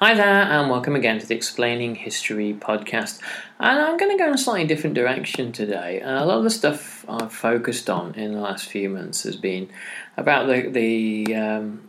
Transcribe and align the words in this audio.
Hi 0.00 0.14
there, 0.14 0.44
and 0.44 0.70
welcome 0.70 0.94
again 0.94 1.18
to 1.18 1.26
the 1.26 1.34
Explaining 1.34 1.96
History 1.96 2.54
podcast. 2.54 3.20
And 3.58 3.80
I'm 3.80 3.96
going 3.96 4.16
to 4.16 4.16
go 4.16 4.28
in 4.28 4.34
a 4.34 4.38
slightly 4.38 4.64
different 4.64 4.94
direction 4.94 5.50
today. 5.50 6.00
Uh, 6.00 6.22
a 6.22 6.24
lot 6.24 6.38
of 6.38 6.44
the 6.44 6.50
stuff 6.50 7.04
I've 7.08 7.32
focused 7.32 7.90
on 7.90 8.14
in 8.14 8.30
the 8.30 8.40
last 8.40 8.68
few 8.68 8.88
months 8.90 9.24
has 9.24 9.34
been 9.34 9.68
about 10.16 10.46
the 10.46 10.68
the 10.68 11.34
um, 11.34 11.88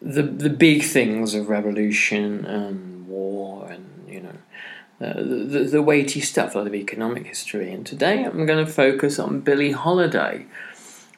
the, 0.00 0.22
the 0.22 0.48
big 0.48 0.82
things 0.82 1.34
of 1.34 1.50
revolution 1.50 2.46
and 2.46 3.06
war, 3.06 3.70
and 3.70 4.08
you 4.08 4.22
know 4.22 4.38
the, 4.98 5.68
the 5.70 5.82
weighty 5.82 6.22
stuff, 6.22 6.54
lot 6.54 6.66
of 6.66 6.74
economic 6.74 7.26
history. 7.26 7.70
And 7.70 7.84
today 7.84 8.24
I'm 8.24 8.46
going 8.46 8.64
to 8.64 8.72
focus 8.72 9.18
on 9.18 9.40
Billie 9.40 9.72
Holiday. 9.72 10.46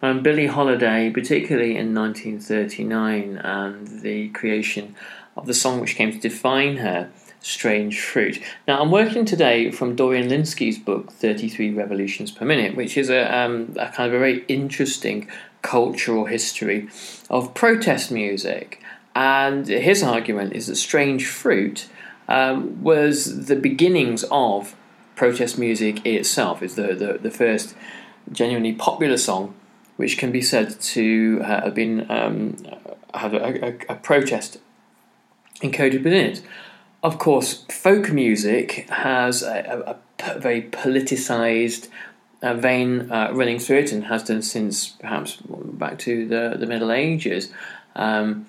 And 0.00 0.22
Billie 0.22 0.46
Holiday, 0.46 1.10
particularly 1.10 1.76
in 1.76 1.92
1939, 1.92 3.36
and 3.38 4.00
the 4.00 4.28
creation 4.28 4.94
of 5.38 5.46
the 5.46 5.54
song 5.54 5.80
which 5.80 5.94
came 5.94 6.12
to 6.12 6.18
define 6.18 6.78
her, 6.78 7.10
Strange 7.40 8.00
Fruit. 8.00 8.42
Now, 8.66 8.82
I'm 8.82 8.90
working 8.90 9.24
today 9.24 9.70
from 9.70 9.94
Dorian 9.94 10.28
Lynskey's 10.28 10.78
book, 10.78 11.12
33 11.12 11.72
Revolutions 11.72 12.30
Per 12.30 12.44
Minute, 12.44 12.76
which 12.76 12.96
is 12.96 13.08
a, 13.10 13.36
um, 13.36 13.74
a 13.78 13.88
kind 13.88 14.08
of 14.08 14.14
a 14.14 14.18
very 14.18 14.44
interesting 14.48 15.28
cultural 15.62 16.26
history 16.26 16.88
of 17.30 17.54
protest 17.54 18.10
music. 18.10 18.82
And 19.14 19.66
his 19.66 20.02
argument 20.02 20.52
is 20.52 20.66
that 20.66 20.76
Strange 20.76 21.26
Fruit 21.26 21.88
um, 22.28 22.82
was 22.82 23.46
the 23.46 23.56
beginnings 23.56 24.24
of 24.30 24.74
protest 25.14 25.58
music 25.58 26.04
itself. 26.04 26.62
It's 26.62 26.74
the, 26.74 26.94
the, 26.94 27.18
the 27.20 27.30
first 27.30 27.74
genuinely 28.30 28.72
popular 28.72 29.16
song 29.16 29.54
which 29.96 30.16
can 30.16 30.30
be 30.30 30.40
said 30.40 30.80
to 30.80 31.40
have 31.40 31.74
been 31.74 32.08
um, 32.08 32.56
have 33.14 33.34
a, 33.34 33.66
a, 33.66 33.94
a, 33.94 33.94
protest 33.96 34.58
encoded 35.60 36.04
within 36.04 36.26
it. 36.26 36.42
Of 37.02 37.18
course, 37.18 37.64
folk 37.70 38.10
music 38.10 38.88
has 38.90 39.42
a, 39.42 39.96
a 40.18 40.38
very 40.38 40.62
politicized 40.62 41.88
uh, 42.42 42.54
vein 42.54 43.10
uh, 43.10 43.30
running 43.32 43.58
through 43.58 43.78
it 43.78 43.92
and 43.92 44.04
has 44.04 44.24
done 44.24 44.42
since 44.42 44.88
perhaps 44.88 45.38
back 45.46 45.98
to 46.00 46.26
the, 46.26 46.56
the 46.58 46.66
Middle 46.66 46.92
Ages. 46.92 47.52
Um, 47.94 48.46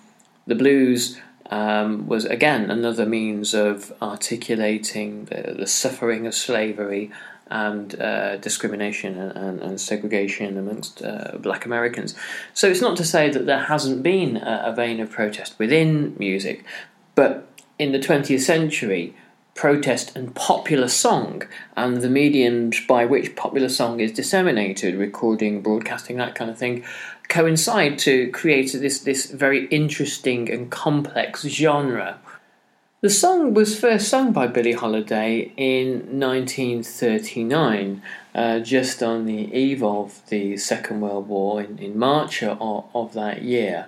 the 0.48 0.56
blues 0.56 1.20
um, 1.50 2.08
was 2.08 2.26
again 2.26 2.70
another 2.70 3.06
means 3.06 3.54
of 3.54 3.94
articulating 4.02 5.26
the, 5.26 5.56
the 5.58 5.68
suffering 5.68 6.28
of 6.28 6.36
slavery 6.36 7.12
and 7.50 8.00
uh, 8.00 8.38
discrimination 8.38 9.18
and, 9.18 9.32
and, 9.36 9.60
and, 9.60 9.82
segregation 9.82 10.56
amongst 10.56 11.02
uh, 11.02 11.32
black 11.40 11.66
Americans. 11.66 12.14
So 12.54 12.68
it's 12.70 12.82
not 12.82 12.96
to 12.98 13.04
say 13.04 13.32
that 13.32 13.48
there 13.48 13.64
hasn't 13.64 14.04
been 14.04 14.38
a, 14.38 14.66
a, 14.68 14.76
vein 14.76 15.00
of 15.00 15.10
protest 15.10 15.58
within 15.58 16.16
music, 16.20 16.64
but 17.20 17.46
in 17.78 17.92
the 17.92 18.00
20th 18.00 18.40
century, 18.40 19.14
protest 19.54 20.16
and 20.16 20.34
popular 20.36 20.88
song 20.88 21.44
and 21.76 21.98
the 21.98 22.10
mediums 22.10 22.80
by 22.88 23.04
which 23.04 23.36
popular 23.36 23.68
song 23.68 24.00
is 24.00 24.14
disseminated, 24.14 24.96
recording, 24.96 25.62
broadcasting, 25.62 26.16
that 26.16 26.34
kind 26.34 26.50
of 26.50 26.58
thing, 26.58 26.82
coincide 27.28 28.00
to 28.00 28.32
create 28.32 28.72
this, 28.72 29.02
this 29.02 29.30
very 29.32 29.66
interesting 29.66 30.50
and 30.50 30.72
complex 30.72 31.42
genre 31.42 32.18
the 33.02 33.10
song 33.10 33.54
was 33.54 33.80
first 33.80 34.10
sung 34.10 34.34
by 34.34 34.48
Billie 34.48 34.74
Holiday 34.74 35.54
in 35.56 36.20
1939, 36.20 38.02
uh, 38.36 38.60
just 38.60 39.02
on 39.02 39.26
the 39.26 39.58
eve 39.58 39.82
of 39.82 40.22
the 40.28 40.58
Second 40.58 41.00
World 41.00 41.30
War 41.30 41.62
in, 41.62 41.80
in 41.80 41.98
March 41.98 42.44
of, 42.44 42.84
of 42.94 43.14
that 43.14 43.42
year. 43.42 43.88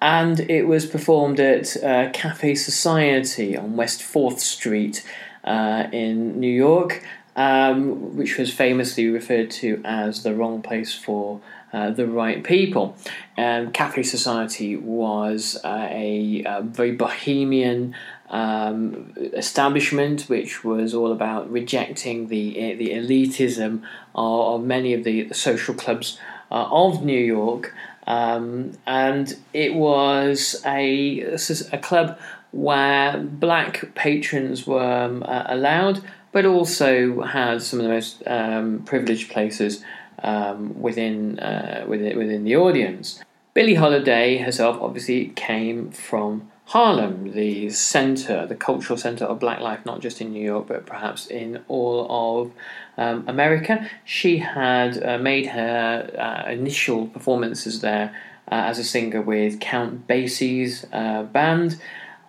And 0.00 0.40
it 0.40 0.66
was 0.66 0.84
performed 0.86 1.40
at 1.40 1.82
uh, 1.82 2.10
Cafe 2.12 2.54
Society 2.54 3.56
on 3.56 3.76
West 3.76 4.00
4th 4.00 4.40
Street 4.40 5.04
uh, 5.44 5.84
in 5.90 6.38
New 6.38 6.52
York, 6.52 7.02
um, 7.34 8.16
which 8.16 8.36
was 8.36 8.52
famously 8.52 9.08
referred 9.08 9.50
to 9.52 9.80
as 9.84 10.22
the 10.22 10.34
wrong 10.34 10.60
place 10.60 10.94
for 10.94 11.40
uh, 11.72 11.90
the 11.90 12.06
right 12.06 12.44
people. 12.44 12.96
Um, 13.36 13.72
Cafe 13.72 14.02
Society 14.02 14.76
was 14.76 15.58
uh, 15.64 15.88
a, 15.90 16.42
a, 16.46 16.62
very 16.62 16.92
bohemian 16.92 17.94
um, 18.30 19.12
establishment, 19.34 20.22
which 20.22 20.64
was 20.64 20.94
all 20.94 21.12
about 21.12 21.50
rejecting 21.50 22.28
the 22.28 22.74
the 22.74 22.90
elitism 22.90 23.82
of, 24.14 24.54
of 24.54 24.64
many 24.64 24.94
of 24.94 25.04
the, 25.04 25.22
the 25.22 25.34
social 25.34 25.74
clubs 25.74 26.18
uh, 26.50 26.66
of 26.70 27.04
New 27.04 27.18
York, 27.18 27.74
um, 28.06 28.72
and 28.86 29.36
it 29.52 29.74
was 29.74 30.62
a 30.64 31.36
a 31.72 31.78
club 31.78 32.18
where 32.52 33.18
black 33.18 33.94
patrons 33.94 34.66
were 34.66 35.04
um, 35.04 35.22
uh, 35.24 35.44
allowed, 35.46 36.02
but 36.32 36.44
also 36.44 37.22
had 37.22 37.62
some 37.62 37.80
of 37.80 37.84
the 37.84 37.90
most 37.90 38.22
um, 38.26 38.82
privileged 38.86 39.30
places 39.30 39.84
um, 40.22 40.80
within 40.80 41.38
uh, 41.40 41.84
within 41.86 42.16
within 42.16 42.44
the 42.44 42.56
audience. 42.56 43.22
Billie 43.54 43.74
Holiday 43.74 44.38
herself 44.38 44.78
obviously 44.80 45.28
came 45.28 45.90
from 45.90 46.50
Harlem, 46.66 47.32
the 47.32 47.70
center, 47.70 48.44
the 48.44 48.56
cultural 48.56 48.96
center 48.96 49.24
of 49.24 49.38
black 49.38 49.60
life, 49.60 49.86
not 49.86 50.00
just 50.00 50.20
in 50.20 50.32
New 50.32 50.42
York, 50.42 50.66
but 50.66 50.84
perhaps 50.84 51.28
in 51.28 51.62
all 51.68 52.06
of 52.10 52.52
um, 52.98 53.24
America. 53.28 53.88
She 54.04 54.38
had 54.38 55.00
uh, 55.02 55.18
made 55.18 55.46
her 55.46 56.10
uh, 56.18 56.50
initial 56.50 57.06
performances 57.06 57.82
there 57.82 58.12
uh, 58.50 58.54
as 58.54 58.80
a 58.80 58.84
singer 58.84 59.22
with 59.22 59.60
Count 59.60 60.08
Basie's 60.08 60.84
uh, 60.92 61.22
band, 61.22 61.80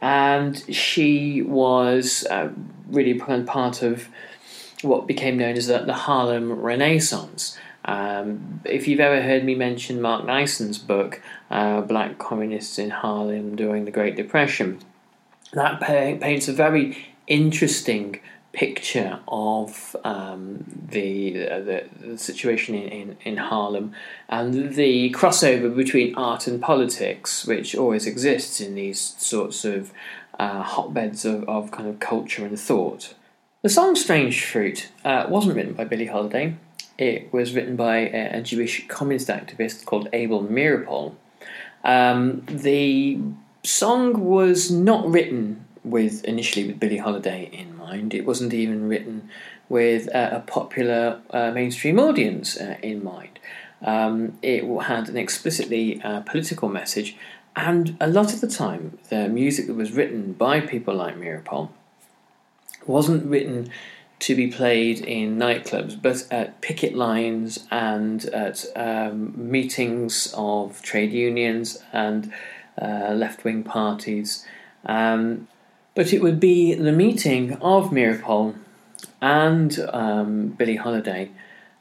and 0.01 0.55
she 0.73 1.41
was 1.41 2.23
uh, 2.29 2.49
really 2.89 3.15
part 3.15 3.81
of 3.81 4.07
what 4.83 5.07
became 5.07 5.37
known 5.37 5.57
as 5.57 5.65
the, 5.65 5.79
the 5.79 5.93
Harlem 5.93 6.51
Renaissance. 6.51 7.57
Um, 7.85 8.61
if 8.65 8.87
you've 8.87 8.99
ever 8.99 9.21
heard 9.21 9.43
me 9.43 9.55
mention 9.55 9.99
Mark 10.01 10.25
Naison's 10.25 10.77
book, 10.77 11.21
uh, 11.49 11.81
Black 11.81 12.17
Communists 12.17 12.77
in 12.79 12.89
Harlem 12.89 13.55
During 13.55 13.85
the 13.85 13.91
Great 13.91 14.15
Depression, 14.15 14.79
that 15.53 15.79
paints 15.81 16.47
a 16.47 16.53
very 16.53 17.15
interesting 17.27 18.19
picture 18.53 19.19
of 19.27 19.95
um, 20.03 20.63
the, 20.89 21.31
the, 21.33 21.85
the 22.01 22.17
situation 22.17 22.73
in, 22.73 22.87
in, 22.89 23.17
in 23.23 23.37
Harlem 23.37 23.93
and 24.29 24.73
the 24.73 25.11
crossover 25.11 25.73
between 25.75 26.15
art 26.15 26.47
and 26.47 26.61
politics, 26.61 27.45
which 27.45 27.75
always 27.75 28.07
exists 28.07 28.59
in 28.59 28.73
these 28.73 28.99
sorts 28.99 29.63
of 29.63 29.93
uh, 30.39 30.63
hotbeds 30.63 31.23
of, 31.23 31.47
of 31.47 31.71
kind 31.71 31.87
of 31.87 31.99
culture 31.99 32.45
and 32.45 32.59
thought. 32.59 33.13
The 33.61 33.69
song 33.69 33.95
Strange 33.95 34.43
Fruit 34.43 34.89
uh, 35.03 35.25
wasn't 35.29 35.55
written 35.55 35.73
by 35.73 35.83
Billie 35.83 36.05
Holiday. 36.05 36.55
It 36.97 37.31
was 37.31 37.53
written 37.53 37.75
by 37.75 37.97
a, 37.97 38.41
Jewish 38.41 38.87
communist 38.87 39.27
activist 39.27 39.85
called 39.85 40.09
Abel 40.13 40.43
Meeropol. 40.43 41.15
Um, 41.87 42.43
the 42.47 43.17
song 43.63 44.25
was 44.25 44.69
not 44.69 45.09
written 45.09 45.65
with 45.85 46.23
initially 46.25 46.67
with 46.67 46.79
Billie 46.79 46.97
Holiday 46.97 47.49
in 47.51 47.77
mind. 47.77 48.13
It 48.13 48.25
wasn't 48.25 48.53
even 48.53 48.89
written 48.89 49.29
with 49.69 50.13
uh, 50.13 50.29
a 50.33 50.39
popular 50.41 51.21
uh, 51.31 51.51
mainstream 51.51 51.97
audience 51.97 52.57
uh, 52.57 52.75
in 52.83 53.03
mind. 53.03 53.39
Um, 53.81 54.37
it 54.41 54.65
had 54.83 55.07
an 55.07 55.17
explicitly 55.17 56.01
uh, 56.03 56.21
political 56.21 56.67
message, 56.67 57.15
and 57.55 57.95
a 58.01 58.07
lot 58.07 58.33
of 58.33 58.41
the 58.41 58.47
time, 58.47 58.97
the 59.09 59.29
music 59.29 59.67
that 59.67 59.75
was 59.75 59.93
written 59.93 60.33
by 60.33 60.59
people 60.59 60.95
like 60.95 61.15
Meeropol 61.15 61.69
wasn't 62.85 63.25
written 63.25 63.69
to 64.19 64.35
be 64.35 64.47
played 64.47 64.99
in 65.01 65.37
nightclubs, 65.37 66.01
but 66.01 66.25
at 66.31 66.59
picket 66.61 66.95
lines 66.95 67.65
and 67.69 68.25
at 68.25 68.65
um, 68.75 69.33
meetings 69.35 70.33
of 70.35 70.81
trade 70.81 71.11
unions 71.11 71.83
and 71.93 72.31
uh, 72.81 73.11
left 73.13 73.43
wing 73.43 73.63
parties. 73.63 74.45
Um, 74.85 75.47
but 75.93 76.13
it 76.13 76.21
would 76.21 76.39
be 76.39 76.73
the 76.73 76.91
meeting 76.91 77.53
of 77.53 77.89
Meeropol 77.89 78.55
and 79.21 79.79
um, 79.91 80.49
Billie 80.49 80.75
Holiday 80.75 81.31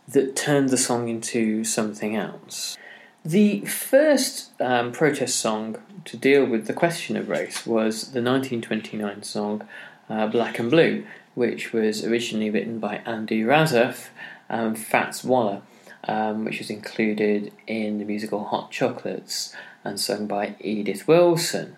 that 0.09 0.37
turned 0.37 0.69
the 0.69 0.77
song 0.77 1.09
into 1.09 1.65
something 1.65 2.17
else. 2.17 2.77
The 3.25 3.63
first 3.63 4.53
um, 4.61 4.93
protest 4.93 5.37
song 5.41 5.79
to 6.05 6.17
deal 6.17 6.45
with 6.45 6.67
the 6.67 6.73
question 6.73 7.17
of 7.17 7.29
race 7.29 7.67
was 7.67 8.13
the 8.13 8.23
1929 8.23 9.23
song 9.25 9.67
uh, 10.09 10.29
Black 10.29 10.59
and 10.61 10.71
Blue, 10.71 11.05
which 11.37 11.73
was 11.73 12.03
originally 12.03 12.49
written 12.49 12.81
by 12.81 12.97
Andy 13.05 13.43
Razaf 13.43 14.09
and 14.49 14.77
Fats 14.77 15.23
Waller, 15.23 15.61
um, 16.09 16.47
which 16.47 16.59
was 16.59 16.71
included 16.71 17.53
in 17.67 17.99
the 17.99 18.07
musical 18.07 18.45
Hot 18.45 18.71
Chocolates 18.71 19.55
and 19.85 20.01
sung 20.01 20.27
by 20.27 20.57
Edith 20.61 21.07
Wilson. 21.07 21.77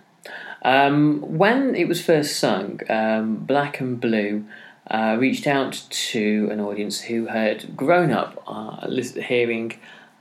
Um, 0.63 1.21
when 1.23 1.75
it 1.75 1.89
was 1.89 2.01
first 2.01 2.39
sung, 2.39 2.81
um, 2.89 3.37
Black 3.37 3.81
and 3.81 4.01
Blue 4.01 4.45
uh, 4.89 5.17
reached 5.19 5.49
out 5.49 5.87
to 5.91 6.49
an 6.53 6.61
audience 6.61 7.01
who 7.03 7.27
had 7.27 7.77
grown 7.77 8.13
up 8.13 8.41
uh, 8.47 8.89
hearing 8.89 9.75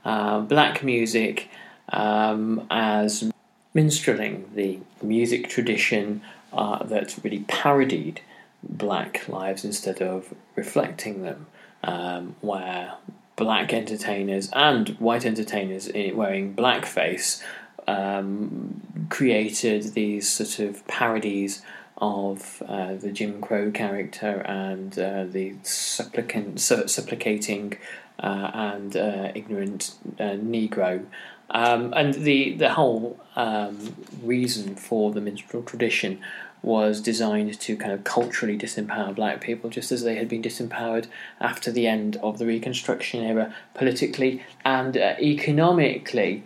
uh, 0.04 0.40
black 0.40 0.82
music 0.82 1.48
um, 1.90 2.66
as 2.70 3.30
minstrelling, 3.72 4.50
the 4.54 4.80
music 5.00 5.48
tradition 5.48 6.22
uh, 6.52 6.82
that 6.84 7.16
really 7.22 7.44
parodied 7.46 8.20
black 8.62 9.28
lives 9.28 9.64
instead 9.64 10.02
of 10.02 10.34
reflecting 10.56 11.22
them, 11.22 11.46
um, 11.84 12.36
where 12.40 12.94
black 13.36 13.72
entertainers 13.72 14.50
and 14.52 14.90
white 14.98 15.24
entertainers 15.24 15.88
wearing 16.14 16.54
blackface 16.54 17.42
um, 17.86 19.06
created 19.08 19.94
these 19.94 20.28
sort 20.28 20.58
of 20.58 20.86
parodies 20.86 21.62
of 21.98 22.62
uh, 22.68 22.94
the 22.94 23.10
Jim 23.10 23.40
Crow 23.40 23.70
character 23.70 24.40
and 24.46 24.96
uh, 24.98 25.24
the 25.24 25.54
supplicant, 25.62 26.60
supplicating 26.60 27.76
uh, 28.20 28.50
and 28.54 28.96
uh, 28.96 29.32
ignorant 29.34 29.94
uh, 30.18 30.34
Negro. 30.34 31.06
Um, 31.50 31.94
and 31.96 32.14
the, 32.14 32.54
the 32.54 32.74
whole 32.74 33.18
um, 33.34 33.96
reason 34.22 34.74
for 34.76 35.12
the 35.12 35.20
minstrel 35.20 35.62
tradition 35.62 36.20
was 36.62 37.00
designed 37.00 37.58
to 37.60 37.76
kind 37.76 37.92
of 37.92 38.04
culturally 38.04 38.58
disempower 38.58 39.14
black 39.14 39.40
people, 39.40 39.70
just 39.70 39.92
as 39.92 40.02
they 40.02 40.16
had 40.16 40.28
been 40.28 40.42
disempowered 40.42 41.06
after 41.40 41.70
the 41.70 41.86
end 41.86 42.16
of 42.16 42.38
the 42.38 42.46
Reconstruction 42.46 43.24
era, 43.24 43.54
politically 43.74 44.42
and 44.64 44.96
uh, 44.96 45.14
economically. 45.20 46.44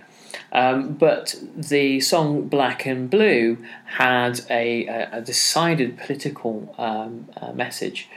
Um, 0.52 0.94
but 0.94 1.34
the 1.56 2.00
song 2.00 2.48
Black 2.48 2.86
and 2.86 3.08
Blue 3.08 3.58
had 3.84 4.40
a, 4.50 4.86
a, 4.86 5.20
decided 5.20 5.98
political 5.98 6.74
um, 6.78 7.28
uh, 7.40 7.52
message. 7.52 8.08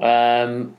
Um, 0.00 0.76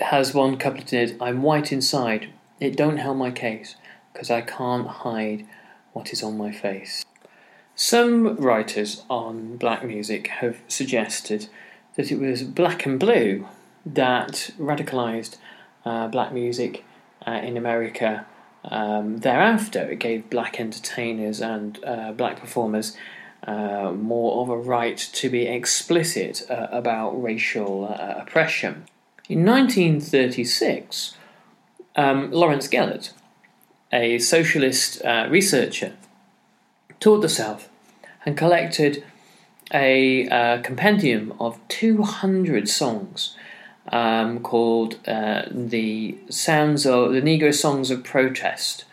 has 0.00 0.34
one 0.34 0.56
couplet 0.56 0.92
in 0.92 1.08
it 1.08 1.16
I'm 1.20 1.42
white 1.42 1.72
inside, 1.72 2.30
it 2.60 2.76
don't 2.76 2.98
help 2.98 3.16
my 3.16 3.30
case, 3.30 3.76
because 4.12 4.30
I 4.30 4.40
can't 4.40 4.86
hide 4.86 5.46
what 5.92 6.12
is 6.12 6.22
on 6.22 6.36
my 6.36 6.52
face. 6.52 7.04
Some 7.76 8.36
writers 8.36 9.02
on 9.10 9.56
black 9.56 9.84
music 9.84 10.28
have 10.28 10.58
suggested 10.68 11.48
that 11.96 12.12
it 12.12 12.20
was 12.20 12.42
Black 12.42 12.86
and 12.86 12.98
Blue 13.00 13.46
that 13.84 14.50
radicalised 14.58 15.36
uh, 15.84 16.08
black 16.08 16.32
music 16.32 16.84
uh, 17.26 17.32
in 17.32 17.56
America 17.56 18.26
um, 18.64 19.18
thereafter, 19.18 19.90
it 19.90 19.98
gave 19.98 20.30
black 20.30 20.58
entertainers 20.58 21.40
and 21.40 21.82
uh, 21.84 22.12
black 22.12 22.40
performers 22.40 22.96
uh, 23.46 23.92
more 23.92 24.40
of 24.42 24.48
a 24.48 24.56
right 24.56 24.96
to 24.96 25.28
be 25.28 25.46
explicit 25.46 26.42
uh, 26.50 26.68
about 26.70 27.10
racial 27.10 27.84
uh, 27.84 28.14
oppression. 28.22 28.86
In 29.28 29.44
1936, 29.44 31.16
um, 31.96 32.30
Lawrence 32.30 32.68
Gellert, 32.68 33.12
a 33.92 34.18
socialist 34.18 35.02
researcher, 35.28 35.92
toured 37.04 37.20
the 37.20 37.28
South 37.28 37.68
and 38.24 38.34
collected 38.34 39.04
a 39.74 40.26
uh, 40.28 40.62
compendium 40.62 41.34
of 41.38 41.60
200 41.68 42.66
songs 42.66 43.36
um, 43.92 44.40
called 44.40 44.98
uh, 45.06 45.42
the 45.50 46.16
Sounds 46.30 46.86
of 46.86 47.12
the 47.12 47.20
Negro 47.20 47.52
Songs 47.52 47.90
of 47.90 48.04
Protest. 48.04 48.86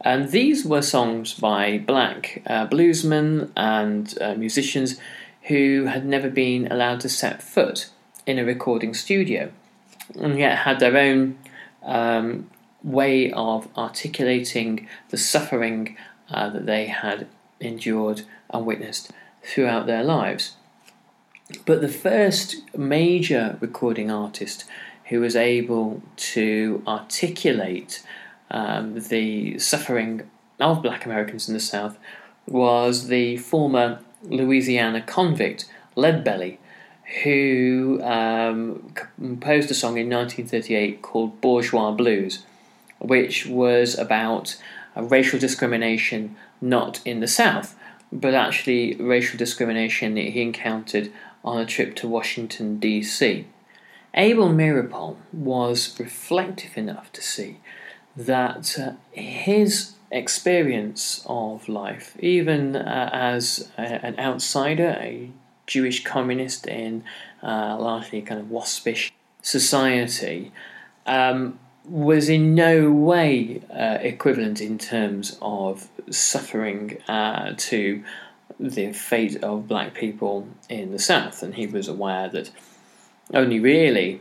And 0.00 0.30
these 0.30 0.64
were 0.64 0.80
songs 0.80 1.34
by 1.34 1.78
black 1.78 2.40
uh, 2.46 2.68
bluesmen 2.68 3.50
and 3.56 4.16
uh, 4.20 4.34
musicians 4.34 5.00
who 5.48 5.86
had 5.86 6.06
never 6.06 6.30
been 6.30 6.70
allowed 6.70 7.00
to 7.00 7.08
set 7.08 7.42
foot 7.42 7.90
in 8.26 8.38
a 8.38 8.44
recording 8.44 8.94
studio 8.94 9.50
and 10.14 10.38
yet 10.38 10.58
had 10.58 10.78
their 10.78 10.96
own 10.96 11.36
um, 11.82 12.48
way 12.84 13.32
of 13.32 13.66
articulating 13.76 14.86
the 15.08 15.18
suffering 15.18 15.96
uh, 16.30 16.48
that 16.48 16.66
they 16.66 16.86
had 16.86 17.26
endured 17.60 18.22
and 18.50 18.66
witnessed 18.66 19.10
throughout 19.42 19.86
their 19.86 20.02
lives. 20.02 20.56
But 21.66 21.80
the 21.80 21.88
first 21.88 22.56
major 22.76 23.56
recording 23.60 24.10
artist 24.10 24.64
who 25.06 25.20
was 25.20 25.34
able 25.34 26.02
to 26.16 26.82
articulate 26.86 28.04
um, 28.50 28.94
the 28.94 29.58
suffering 29.58 30.22
of 30.60 30.82
black 30.82 31.04
Americans 31.04 31.48
in 31.48 31.54
the 31.54 31.60
South 31.60 31.98
was 32.46 33.08
the 33.08 33.36
former 33.38 34.00
Louisiana 34.22 35.00
convict, 35.00 35.68
Leadbelly, 35.96 36.58
who 37.24 38.00
um, 38.02 38.92
composed 39.18 39.70
a 39.70 39.74
song 39.74 39.98
in 39.98 40.08
1938 40.08 41.02
called 41.02 41.40
Bourgeois 41.40 41.90
Blues, 41.90 42.44
which 42.98 43.46
was 43.46 43.98
about 43.98 44.56
racial 44.96 45.38
discrimination 45.38 46.36
not 46.60 47.00
in 47.04 47.20
the 47.20 47.28
South, 47.28 47.76
but 48.12 48.34
actually 48.34 48.94
racial 48.96 49.38
discrimination 49.38 50.14
that 50.14 50.30
he 50.30 50.42
encountered 50.42 51.12
on 51.44 51.58
a 51.58 51.66
trip 51.66 51.96
to 51.96 52.08
Washington, 52.08 52.78
D.C. 52.78 53.46
Abel 54.14 54.48
Meeropol 54.48 55.16
was 55.32 55.98
reflective 55.98 56.76
enough 56.76 57.12
to 57.12 57.22
see 57.22 57.58
that 58.16 58.78
uh, 58.78 58.92
his 59.12 59.94
experience 60.10 61.24
of 61.26 61.68
life, 61.68 62.16
even 62.18 62.74
uh, 62.74 63.10
as 63.12 63.70
a, 63.78 64.04
an 64.04 64.18
outsider, 64.18 64.96
a 65.00 65.30
Jewish 65.66 66.02
communist 66.02 66.66
in 66.66 67.04
uh, 67.42 67.76
largely 67.78 68.20
kind 68.20 68.40
of 68.40 68.50
waspish 68.50 69.12
society, 69.40 70.52
um, 71.06 71.58
was 71.84 72.28
in 72.28 72.54
no 72.54 72.90
way 72.90 73.62
uh, 73.70 73.98
equivalent 74.00 74.60
in 74.60 74.78
terms 74.78 75.38
of 75.40 75.88
suffering 76.10 77.00
uh, 77.08 77.54
to 77.56 78.04
the 78.58 78.92
fate 78.92 79.42
of 79.42 79.66
black 79.66 79.94
people 79.94 80.46
in 80.68 80.92
the 80.92 80.98
South, 80.98 81.42
and 81.42 81.54
he 81.54 81.66
was 81.66 81.88
aware 81.88 82.28
that 82.28 82.50
only 83.32 83.58
really 83.58 84.20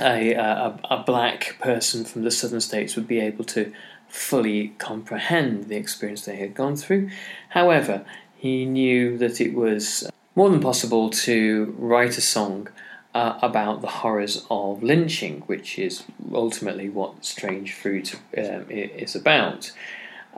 a, 0.00 0.34
a, 0.34 0.78
a, 0.90 1.02
black 1.04 1.56
person 1.60 2.04
from 2.04 2.22
the 2.22 2.30
southern 2.30 2.60
states 2.60 2.96
would 2.96 3.06
be 3.06 3.20
able 3.20 3.44
to 3.44 3.72
fully 4.08 4.68
comprehend 4.78 5.68
the 5.68 5.76
experience 5.76 6.24
they 6.24 6.36
had 6.36 6.54
gone 6.54 6.76
through. 6.76 7.10
However, 7.50 8.04
he 8.36 8.64
knew 8.64 9.16
that 9.18 9.40
it 9.40 9.54
was 9.54 10.10
more 10.34 10.50
than 10.50 10.60
possible 10.60 11.10
to 11.10 11.74
write 11.78 12.16
a 12.16 12.22
song 12.22 12.68
uh, 13.14 13.38
about 13.42 13.80
the 13.80 13.88
horrors 13.88 14.46
of 14.50 14.82
lynching, 14.82 15.42
which 15.42 15.78
is 15.78 16.04
ultimately 16.32 16.88
what 16.88 17.24
Strange 17.24 17.74
Fruit 17.74 18.14
um, 18.36 18.66
is 18.70 19.16
about. 19.16 19.72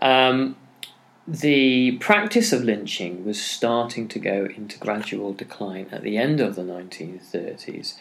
Um, 0.00 0.56
the 1.28 1.92
practice 1.98 2.52
of 2.52 2.64
lynching 2.64 3.24
was 3.24 3.40
starting 3.40 4.08
to 4.08 4.18
go 4.18 4.48
into 4.56 4.78
gradual 4.78 5.32
decline 5.32 5.88
at 5.92 6.02
the 6.02 6.16
end 6.16 6.40
of 6.40 6.56
the 6.56 6.62
1930s, 6.62 7.94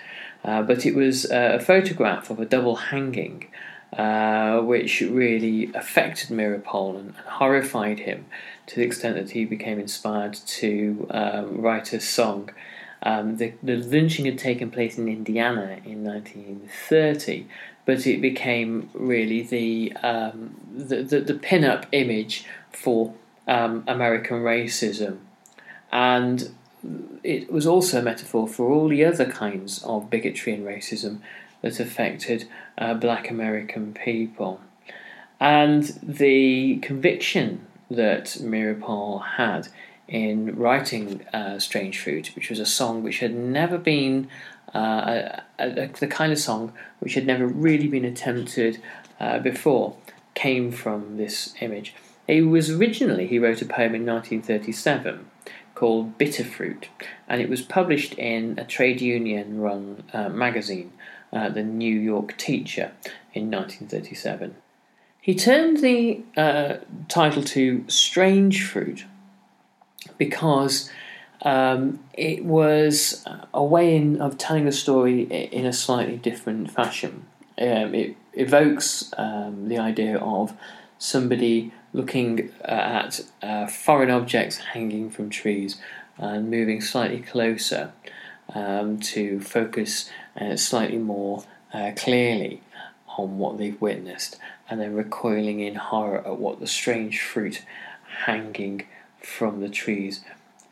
uh, 0.43 0.63
but 0.63 0.85
it 0.85 0.95
was 0.95 1.25
a 1.25 1.59
photograph 1.59 2.29
of 2.29 2.39
a 2.39 2.45
double 2.45 2.75
hanging. 2.75 3.47
Uh, 3.93 4.61
which 4.61 5.01
really 5.01 5.69
affected 5.73 6.29
Meeropol 6.29 6.97
and, 6.97 7.07
and, 7.09 7.27
horrified 7.27 7.99
him 7.99 8.25
to 8.65 8.77
the 8.77 8.83
extent 8.83 9.17
that 9.17 9.31
he 9.31 9.43
became 9.43 9.81
inspired 9.81 10.33
to 10.33 11.07
um, 11.09 11.59
write 11.59 11.91
a 11.91 11.99
song 11.99 12.49
um, 13.03 13.37
the, 13.37 13.53
the 13.63 13.77
lynching 13.77 14.25
had 14.25 14.37
taken 14.37 14.69
place 14.69 14.97
in 14.97 15.07
Indiana 15.07 15.79
in 15.83 16.03
1930, 16.03 17.47
but 17.85 18.05
it 18.05 18.21
became 18.21 18.89
really 18.93 19.41
the 19.41 19.93
um, 20.03 20.55
the, 20.71 21.01
the, 21.01 21.19
the 21.21 21.33
pin-up 21.33 21.87
image 21.91 22.45
for 22.71 23.13
um, 23.47 23.83
American 23.87 24.37
racism, 24.37 25.17
and 25.91 26.53
it 27.23 27.51
was 27.51 27.65
also 27.65 27.99
a 27.99 28.03
metaphor 28.03 28.47
for 28.47 28.71
all 28.71 28.87
the 28.87 29.03
other 29.03 29.25
kinds 29.25 29.83
of 29.83 30.09
bigotry 30.09 30.53
and 30.53 30.65
racism 30.65 31.19
that 31.61 31.79
affected 31.79 32.47
uh, 32.77 32.93
Black 32.93 33.31
American 33.31 33.93
people, 33.93 34.61
and 35.39 35.99
the 36.03 36.77
conviction 36.83 37.65
that 37.89 38.25
Meeropol 38.41 39.25
had 39.37 39.67
in 40.11 40.53
writing 40.57 41.25
uh, 41.33 41.57
Strange 41.57 41.97
Fruit, 41.97 42.35
which 42.35 42.49
was 42.49 42.59
a 42.59 42.65
song 42.65 43.01
which 43.01 43.19
had 43.19 43.33
never 43.33 43.77
been 43.77 44.27
uh, 44.75 45.39
a, 45.57 45.83
a, 45.83 45.87
the 45.87 46.07
kind 46.07 46.31
of 46.31 46.37
song 46.37 46.73
which 46.99 47.13
had 47.13 47.25
never 47.25 47.47
really 47.47 47.87
been 47.87 48.05
attempted 48.05 48.81
uh, 49.19 49.39
before, 49.39 49.95
came 50.33 50.71
from 50.71 51.17
this 51.17 51.53
image. 51.61 51.95
It 52.27 52.41
was 52.41 52.69
originally, 52.69 53.25
he 53.25 53.39
wrote 53.39 53.61
a 53.61 53.65
poem 53.65 53.95
in 53.95 54.05
1937 54.05 55.25
called 55.75 56.17
Bitter 56.17 56.43
Fruit, 56.43 56.89
and 57.27 57.41
it 57.41 57.49
was 57.49 57.61
published 57.61 58.13
in 58.13 58.59
a 58.59 58.65
trade 58.65 59.01
union 59.01 59.61
run 59.61 60.03
uh, 60.13 60.29
magazine, 60.29 60.91
uh, 61.31 61.49
The 61.49 61.63
New 61.63 61.97
York 61.97 62.37
Teacher, 62.37 62.91
in 63.33 63.49
1937. 63.49 64.55
He 65.21 65.35
turned 65.35 65.77
the 65.77 66.21
uh, 66.35 66.77
title 67.07 67.43
to 67.43 67.85
Strange 67.87 68.65
Fruit 68.65 69.05
because 70.17 70.89
um, 71.43 71.99
it 72.13 72.45
was 72.45 73.25
a 73.53 73.63
way 73.63 73.95
in, 73.95 74.21
of 74.21 74.37
telling 74.37 74.65
the 74.65 74.71
story 74.71 75.23
in 75.23 75.65
a 75.65 75.73
slightly 75.73 76.17
different 76.17 76.71
fashion. 76.71 77.25
Um, 77.59 77.93
it 77.95 78.15
evokes 78.33 79.11
um, 79.17 79.67
the 79.67 79.77
idea 79.77 80.17
of 80.17 80.53
somebody 80.97 81.71
looking 81.93 82.51
at 82.63 83.21
uh, 83.41 83.67
foreign 83.67 84.11
objects 84.11 84.57
hanging 84.57 85.09
from 85.09 85.29
trees 85.29 85.77
and 86.17 86.49
moving 86.49 86.79
slightly 86.79 87.19
closer 87.19 87.91
um, 88.53 88.99
to 88.99 89.39
focus 89.39 90.09
uh, 90.39 90.55
slightly 90.55 90.97
more 90.97 91.43
uh, 91.73 91.91
clearly 91.95 92.61
on 93.17 93.37
what 93.37 93.57
they've 93.57 93.81
witnessed 93.81 94.37
and 94.69 94.79
then 94.79 94.95
recoiling 94.95 95.59
in 95.59 95.75
horror 95.75 96.25
at 96.25 96.37
what 96.37 96.59
the 96.59 96.67
strange 96.67 97.21
fruit 97.21 97.63
hanging 98.25 98.85
from 99.21 99.61
the 99.61 99.69
trees 99.69 100.21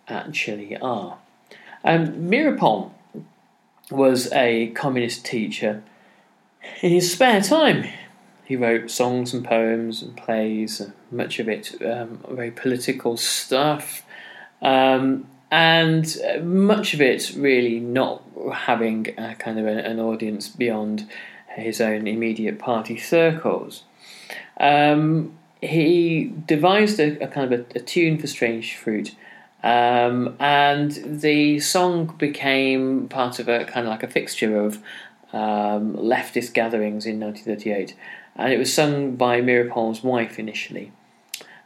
actually 0.07 0.75
are. 0.77 1.17
Um, 1.83 2.29
Meeropol 2.29 2.91
was 3.89 4.31
a 4.33 4.67
communist 4.69 5.25
teacher. 5.25 5.83
In 6.81 6.91
his 6.91 7.11
spare 7.11 7.41
time, 7.41 7.87
he 8.43 8.55
wrote 8.55 8.91
songs 8.91 9.33
and 9.33 9.45
poems 9.45 10.01
and 10.01 10.15
plays, 10.17 10.81
much 11.11 11.39
of 11.39 11.47
it 11.47 11.75
um, 11.81 12.23
very 12.29 12.51
political 12.51 13.17
stuff, 13.17 14.03
um, 14.61 15.27
and 15.51 16.17
much 16.43 16.93
of 16.93 17.01
it 17.01 17.31
really 17.35 17.79
not 17.79 18.21
having 18.53 19.07
a 19.17 19.35
kind 19.35 19.59
of 19.59 19.65
an 19.65 19.99
audience 19.99 20.47
beyond 20.47 21.07
his 21.55 21.81
own 21.81 22.07
immediate 22.07 22.59
party 22.59 22.97
circles. 22.97 23.83
Um, 24.59 25.38
he 25.61 26.33
devised 26.45 26.99
a, 26.99 27.21
a 27.23 27.27
kind 27.27 27.51
of 27.53 27.59
a, 27.59 27.77
a, 27.77 27.79
tune 27.79 28.17
for 28.17 28.27
Strange 28.27 28.75
Fruit, 28.75 29.15
um, 29.63 30.35
and 30.39 31.21
the 31.21 31.59
song 31.59 32.15
became 32.17 33.07
part 33.09 33.39
of 33.39 33.47
a 33.49 33.65
kind 33.65 33.85
of 33.85 33.91
like 33.91 34.03
a 34.03 34.07
fixture 34.07 34.59
of 34.59 34.77
um, 35.33 35.95
leftist 35.95 36.53
gatherings 36.53 37.05
in 37.05 37.19
1938, 37.19 37.95
and 38.35 38.53
it 38.53 38.57
was 38.57 38.73
sung 38.73 39.15
by 39.15 39.41
Meeropol's 39.41 40.03
wife 40.03 40.39
initially. 40.39 40.91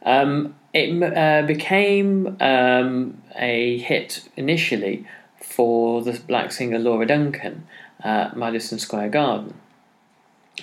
Um, 0.04 0.54
it 0.72 1.02
uh, 1.02 1.46
became 1.46 2.36
um, 2.40 3.22
a 3.36 3.78
hit 3.78 4.28
initially 4.36 5.06
for 5.40 6.02
the 6.02 6.20
black 6.26 6.52
singer 6.52 6.78
Laura 6.78 7.06
Duncan 7.06 7.66
at 8.00 8.36
Madison 8.36 8.78
Square 8.78 9.10
Garden. 9.10 9.54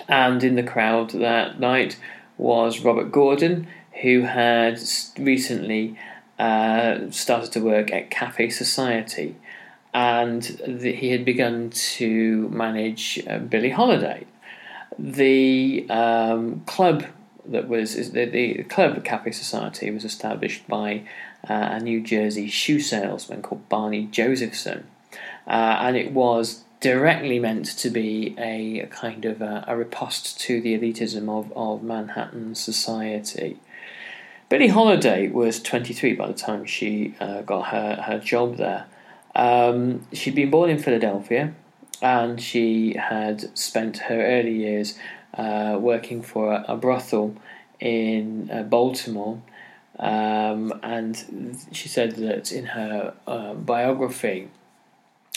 And 0.08 0.44
in 0.44 0.56
the 0.56 0.64
crowd 0.64 1.12
that 1.12 1.60
night 1.60 1.98
was 2.42 2.80
Robert 2.80 3.12
Gordon, 3.12 3.68
who 4.02 4.22
had 4.22 4.82
recently 5.18 5.98
uh, 6.40 7.12
started 7.12 7.52
to 7.54 7.60
work 7.60 7.92
at 7.94 8.10
Cafe 8.10 8.50
Society, 8.50 9.36
and 9.94 10.42
the, 10.68 10.92
he 10.94 11.10
had 11.10 11.24
begun 11.24 11.70
to 11.70 12.50
manage 12.50 13.24
uh, 13.30 13.38
Billie 13.38 13.70
Holiday. 13.70 14.26
The 14.98 15.86
um, 15.90 16.62
club 16.66 17.06
that 17.46 17.68
was 17.68 18.12
the, 18.12 18.26
the 18.26 18.64
club 18.64 18.98
at 18.98 19.04
Cafe 19.04 19.32
Society 19.32 19.92
was 19.92 20.04
established 20.04 20.68
by 20.68 21.04
uh, 21.50 21.78
a 21.78 21.80
New 21.80 22.02
Jersey 22.02 22.48
shoe 22.48 22.80
salesman 22.80 23.42
called 23.42 23.70
Barney 23.70 24.06
Josephson, 24.06 24.88
uh, 25.48 25.78
and 25.82 25.96
it 25.96 26.12
was 26.12 26.64
directly 26.82 27.40
meant 27.40 27.66
to 27.66 27.90
be 27.90 28.36
a, 28.38 28.80
a 28.80 28.88
kind 28.88 29.24
of 29.24 29.42
a, 29.42 29.64
a, 29.68 29.78
riposte 29.78 30.40
to 30.42 30.60
the 30.60 30.78
elitism 30.78 31.30
of, 31.30 31.54
of 31.56 31.84
Manhattan 31.84 32.56
society. 32.56 33.58
Billie 34.50 34.68
Holiday 34.68 35.30
was 35.30 35.62
23 35.62 36.16
by 36.16 36.28
the 36.28 36.34
time 36.34 36.66
she 36.66 37.16
uh, 37.20 37.44
got 37.44 37.68
her, 37.68 37.96
her 38.08 38.20
job 38.20 38.58
there. 38.58 38.88
Um, 39.36 40.08
she'd 40.12 40.36
been 40.36 40.50
born 40.50 40.72
in 40.72 40.80
Philadelphia 40.80 41.54
and 42.02 42.42
she 42.42 42.96
had 42.96 43.56
spent 43.58 43.98
her 44.00 44.20
early 44.20 44.56
years 44.56 44.98
uh, 45.36 45.78
working 45.80 46.24
for 46.24 46.52
a, 46.52 46.66
a 46.68 46.76
brothel 46.76 47.36
in 47.80 48.50
uh, 48.52 48.64
Baltimore. 48.64 49.40
Um, 50.00 50.74
and 50.82 51.58
she 51.72 51.88
said 51.88 52.16
that 52.16 52.52
in 52.52 52.66
her 52.66 53.14
uh, 53.28 53.54
biography, 53.54 54.50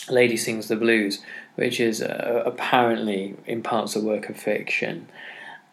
Lady 0.09 0.37
Sings 0.37 0.67
the 0.67 0.75
Blues, 0.75 1.21
which 1.55 1.79
is 1.79 2.01
uh, 2.01 2.43
apparently 2.45 3.35
in 3.45 3.63
parts 3.63 3.95
a 3.95 4.01
work 4.01 4.29
of 4.29 4.37
fiction. 4.37 5.07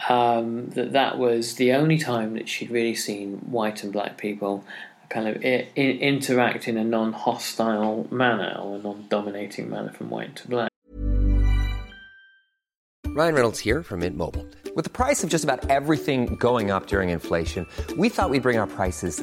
Um, 0.08 0.70
that 0.70 0.92
that 0.92 1.18
was 1.18 1.54
the 1.54 1.72
only 1.72 1.98
time 1.98 2.34
that 2.34 2.48
she'd 2.48 2.70
really 2.70 2.94
seen 2.94 3.36
white 3.38 3.84
and 3.84 3.92
black 3.92 4.16
people 4.18 4.64
kind 5.08 5.28
of 5.28 5.36
I- 5.44 5.68
interact 5.76 6.66
in 6.66 6.76
a 6.76 6.84
non-hostile 6.84 8.08
manner 8.10 8.56
or 8.60 8.76
a 8.76 8.82
non-dominating 8.82 9.70
manner 9.70 9.92
from 9.92 10.10
white 10.10 10.36
to 10.36 10.48
black. 10.48 10.70
Ryan 13.14 13.34
Reynolds 13.34 13.58
here 13.58 13.82
from 13.82 14.00
Mint 14.00 14.16
Mobile. 14.16 14.46
With 14.74 14.84
the 14.84 14.90
price 14.90 15.22
of 15.22 15.28
just 15.28 15.44
about 15.44 15.68
everything 15.68 16.36
going 16.36 16.70
up 16.70 16.86
during 16.86 17.10
inflation, 17.10 17.66
we 17.98 18.08
thought 18.08 18.30
we'd 18.30 18.42
bring 18.42 18.56
our 18.56 18.66
prices 18.66 19.22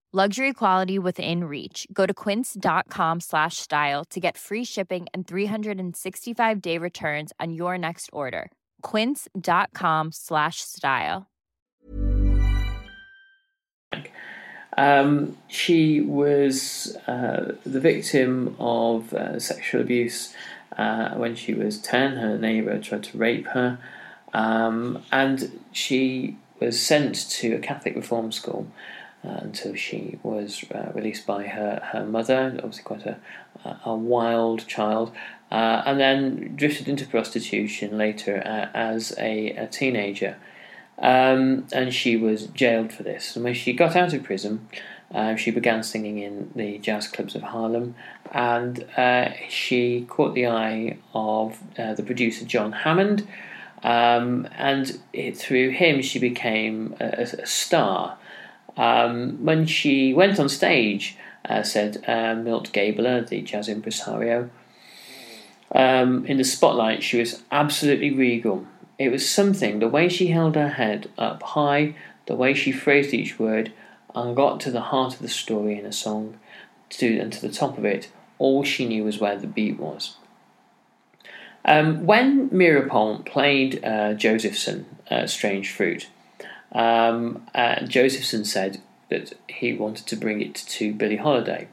Luxury 0.13 0.51
quality 0.51 0.99
within 0.99 1.45
reach. 1.45 1.87
Go 1.93 2.05
to 2.05 2.13
quince.com 2.13 3.21
slash 3.21 3.55
style 3.55 4.03
to 4.09 4.19
get 4.19 4.37
free 4.37 4.65
shipping 4.65 5.05
and 5.13 5.25
365-day 5.25 6.77
returns 6.77 7.31
on 7.39 7.53
your 7.53 7.77
next 7.77 8.09
order. 8.11 8.51
quince.com 8.81 10.11
slash 10.11 10.59
style. 10.59 11.27
Um, 14.75 15.37
she 15.47 16.01
was 16.01 16.97
uh, 17.07 17.53
the 17.65 17.79
victim 17.79 18.57
of 18.59 19.13
uh, 19.13 19.39
sexual 19.39 19.79
abuse 19.79 20.33
uh, 20.77 21.11
when 21.11 21.37
she 21.37 21.53
was 21.53 21.77
10. 21.77 22.17
Her 22.17 22.37
neighbour 22.37 22.79
tried 22.79 23.03
to 23.03 23.17
rape 23.17 23.47
her, 23.47 23.79
um, 24.33 25.03
and 25.09 25.61
she 25.71 26.35
was 26.59 26.81
sent 26.81 27.15
to 27.29 27.53
a 27.53 27.59
Catholic 27.59 27.95
reform 27.95 28.33
school 28.33 28.67
until 29.23 29.75
she 29.75 30.19
was 30.23 30.65
uh, 30.73 30.91
released 30.93 31.25
by 31.27 31.43
her, 31.43 31.81
her 31.91 32.05
mother, 32.05 32.53
obviously 32.55 32.83
quite 32.83 33.05
a, 33.05 33.17
a 33.85 33.95
wild 33.95 34.67
child, 34.67 35.11
uh, 35.51 35.83
and 35.85 35.99
then 35.99 36.55
drifted 36.55 36.87
into 36.87 37.05
prostitution 37.05 37.97
later 37.97 38.37
as 38.73 39.13
a, 39.17 39.49
a 39.51 39.67
teenager. 39.67 40.37
Um, 40.97 41.65
and 41.71 41.93
she 41.93 42.15
was 42.15 42.47
jailed 42.47 42.93
for 42.93 43.03
this. 43.03 43.35
And 43.35 43.43
when 43.43 43.53
she 43.53 43.73
got 43.73 43.95
out 43.95 44.13
of 44.13 44.23
prison, 44.23 44.67
uh, 45.13 45.35
she 45.35 45.51
began 45.51 45.83
singing 45.83 46.19
in 46.19 46.51
the 46.55 46.77
jazz 46.77 47.07
clubs 47.07 47.35
of 47.35 47.41
Harlem, 47.41 47.95
and 48.31 48.85
uh, 48.95 49.31
she 49.49 50.05
caught 50.07 50.33
the 50.33 50.47
eye 50.47 50.97
of 51.13 51.59
uh, 51.77 51.93
the 51.95 52.03
producer 52.03 52.45
John 52.45 52.71
Hammond, 52.71 53.27
um, 53.83 54.47
and 54.57 54.99
it, 55.11 55.37
through 55.37 55.71
him 55.71 56.01
she 56.01 56.19
became 56.19 56.95
a, 56.99 57.23
a 57.23 57.45
star. 57.45 58.17
Um, 58.77 59.43
when 59.43 59.65
she 59.65 60.13
went 60.13 60.39
on 60.39 60.49
stage, 60.49 61.17
uh, 61.47 61.63
said 61.63 62.03
uh, 62.07 62.35
Milt 62.35 62.71
Gabler, 62.71 63.21
the 63.21 63.41
jazz 63.41 63.67
impresario, 63.67 64.49
um, 65.73 66.25
in 66.25 66.37
the 66.37 66.43
spotlight, 66.43 67.03
she 67.03 67.19
was 67.19 67.43
absolutely 67.51 68.13
regal. 68.13 68.65
It 68.99 69.09
was 69.09 69.27
something, 69.27 69.79
the 69.79 69.87
way 69.87 70.09
she 70.09 70.27
held 70.27 70.55
her 70.55 70.69
head 70.69 71.09
up 71.17 71.41
high, 71.43 71.95
the 72.25 72.35
way 72.35 72.53
she 72.53 72.71
phrased 72.71 73.13
each 73.13 73.39
word, 73.39 73.73
and 74.13 74.35
got 74.35 74.59
to 74.61 74.71
the 74.71 74.81
heart 74.81 75.13
of 75.13 75.19
the 75.19 75.29
story 75.29 75.79
in 75.79 75.85
a 75.85 75.91
song, 75.91 76.37
to, 76.89 77.19
and 77.19 77.31
to 77.33 77.41
the 77.41 77.53
top 77.53 77.77
of 77.77 77.85
it, 77.85 78.11
all 78.37 78.63
she 78.63 78.85
knew 78.85 79.03
was 79.03 79.19
where 79.19 79.37
the 79.37 79.47
beat 79.47 79.79
was. 79.79 80.15
Um, 81.63 82.05
when 82.05 82.49
Meeropol 82.49 83.25
played 83.25 83.83
uh, 83.83 84.13
Josephson, 84.13 84.85
uh, 85.09 85.27
Strange 85.27 85.71
Fruit, 85.71 86.09
um, 86.71 87.45
uh, 87.53 87.85
Josephson 87.85 88.45
said 88.45 88.81
that 89.09 89.33
he 89.49 89.73
wanted 89.73 90.07
to 90.07 90.15
bring 90.15 90.41
it 90.41 90.55
to 90.55 90.93
Billie 90.93 91.17
Holiday. 91.17 91.67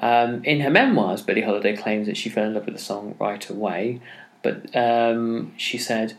Um, 0.00 0.44
in 0.44 0.60
her 0.60 0.70
memoirs, 0.70 1.22
Billie 1.22 1.42
Holiday 1.42 1.76
claims 1.76 2.06
that 2.06 2.16
she 2.16 2.28
fell 2.28 2.46
in 2.46 2.54
love 2.54 2.66
with 2.66 2.74
the 2.74 2.80
song 2.80 3.14
right 3.20 3.48
away, 3.48 4.00
but 4.42 4.74
um, 4.76 5.52
she 5.56 5.78
said, 5.78 6.16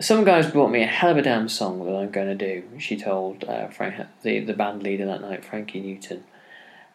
some 0.00 0.24
guys 0.24 0.50
brought 0.50 0.70
me 0.70 0.82
a 0.82 0.86
hell 0.86 1.10
of 1.10 1.16
a 1.16 1.22
damn 1.22 1.48
song 1.48 1.84
that 1.86 1.96
I'm 1.96 2.10
going 2.10 2.26
to 2.26 2.34
do, 2.34 2.64
she 2.78 2.98
told 2.98 3.44
uh, 3.44 3.68
Frank, 3.68 4.06
the, 4.22 4.40
the 4.40 4.52
band 4.52 4.82
leader 4.82 5.06
that 5.06 5.22
night, 5.22 5.44
Frankie 5.44 5.80
Newton. 5.80 6.24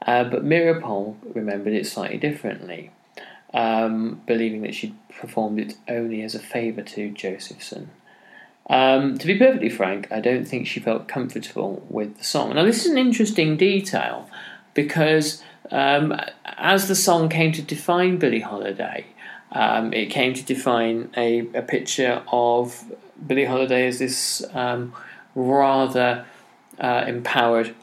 Uh, 0.05 0.23
but 0.23 0.45
Meeropol 0.45 1.15
remembered 1.33 1.73
it 1.73 1.87
slightly 1.87 2.17
differently, 2.17 2.91
um, 3.53 4.21
believing 4.27 4.61
that 4.61 4.75
she'd 4.75 4.95
performed 5.09 5.59
it 5.59 5.75
only 5.87 6.21
as 6.21 6.35
a 6.35 6.39
favour 6.39 6.83
to 6.83 7.09
Josephson. 7.09 7.89
Um, 8.71 9.17
to 9.17 9.27
be 9.27 9.37
perfectly 9.37 9.69
frank, 9.69 10.07
I 10.11 10.21
don't 10.21 10.45
think 10.45 10.65
she 10.65 10.79
felt 10.79 11.09
comfortable 11.09 11.85
with 11.89 12.17
the 12.17 12.23
song. 12.23 12.55
Now, 12.55 12.63
this 12.63 12.85
is 12.85 12.91
an 12.91 12.97
interesting 12.97 13.57
detail 13.57 14.29
because 14.73 15.43
um, 15.71 16.15
as 16.45 16.87
the 16.87 16.95
song 16.95 17.27
came 17.27 17.51
to 17.51 17.61
define 17.61 18.15
Billie 18.17 18.39
Holiday, 18.39 19.07
um, 19.51 19.91
it 19.91 20.05
came 20.05 20.33
to 20.33 20.43
define 20.43 21.09
a, 21.17 21.39
a 21.53 21.61
picture 21.61 22.23
of 22.31 22.85
Billie 23.27 23.43
Holiday 23.43 23.87
as 23.87 23.99
this 23.99 24.41
um, 24.53 24.93
rather 25.35 26.25
uh, 26.79 27.03
empowered 27.05 27.75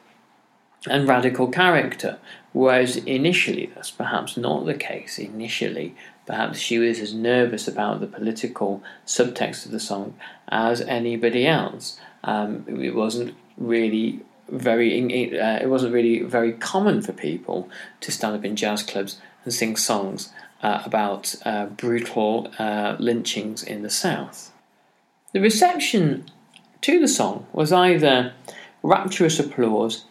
and 0.88 1.07
radical 1.07 1.48
character. 1.48 2.18
Whereas 2.55 2.96
initially, 2.96 3.70
that's 3.74 3.90
perhaps 3.90 4.38
not 4.38 4.64
the 4.64 4.72
case. 4.72 5.18
Initially, 5.18 5.94
perhaps 6.28 6.58
she 6.58 6.78
was 6.78 7.00
as 7.00 7.14
nervous 7.14 7.66
about 7.66 8.00
the 8.00 8.06
political 8.06 8.82
subtext 9.06 9.64
of 9.64 9.72
the 9.72 9.80
song 9.80 10.14
as 10.48 10.82
anybody 10.82 11.46
else. 11.46 11.98
Um, 12.22 12.66
it 12.68 12.94
wasn't 12.94 13.34
really 13.56 14.20
very 14.50 14.90
uh, 15.40 15.58
it 15.60 15.68
wasn't 15.68 15.94
really 15.94 16.20
very 16.20 16.52
common 16.52 17.00
for 17.00 17.12
people 17.12 17.70
to 18.00 18.12
stand 18.12 18.36
up 18.36 18.44
in 18.44 18.56
jazz 18.56 18.82
clubs 18.82 19.18
and 19.44 19.54
sing 19.54 19.74
songs 19.76 20.30
uh, 20.62 20.82
about 20.84 21.34
uh, 21.46 21.66
brutal 21.66 22.52
uh, 22.58 22.96
lynchings 22.98 23.62
in 23.62 23.82
the 23.82 23.90
South. 23.90 24.52
The 25.32 25.40
reception 25.40 26.26
to 26.82 27.00
the 27.00 27.08
song 27.08 27.46
was 27.54 27.72
either 27.72 28.34
rapturous 28.82 29.40
applause 29.40 30.04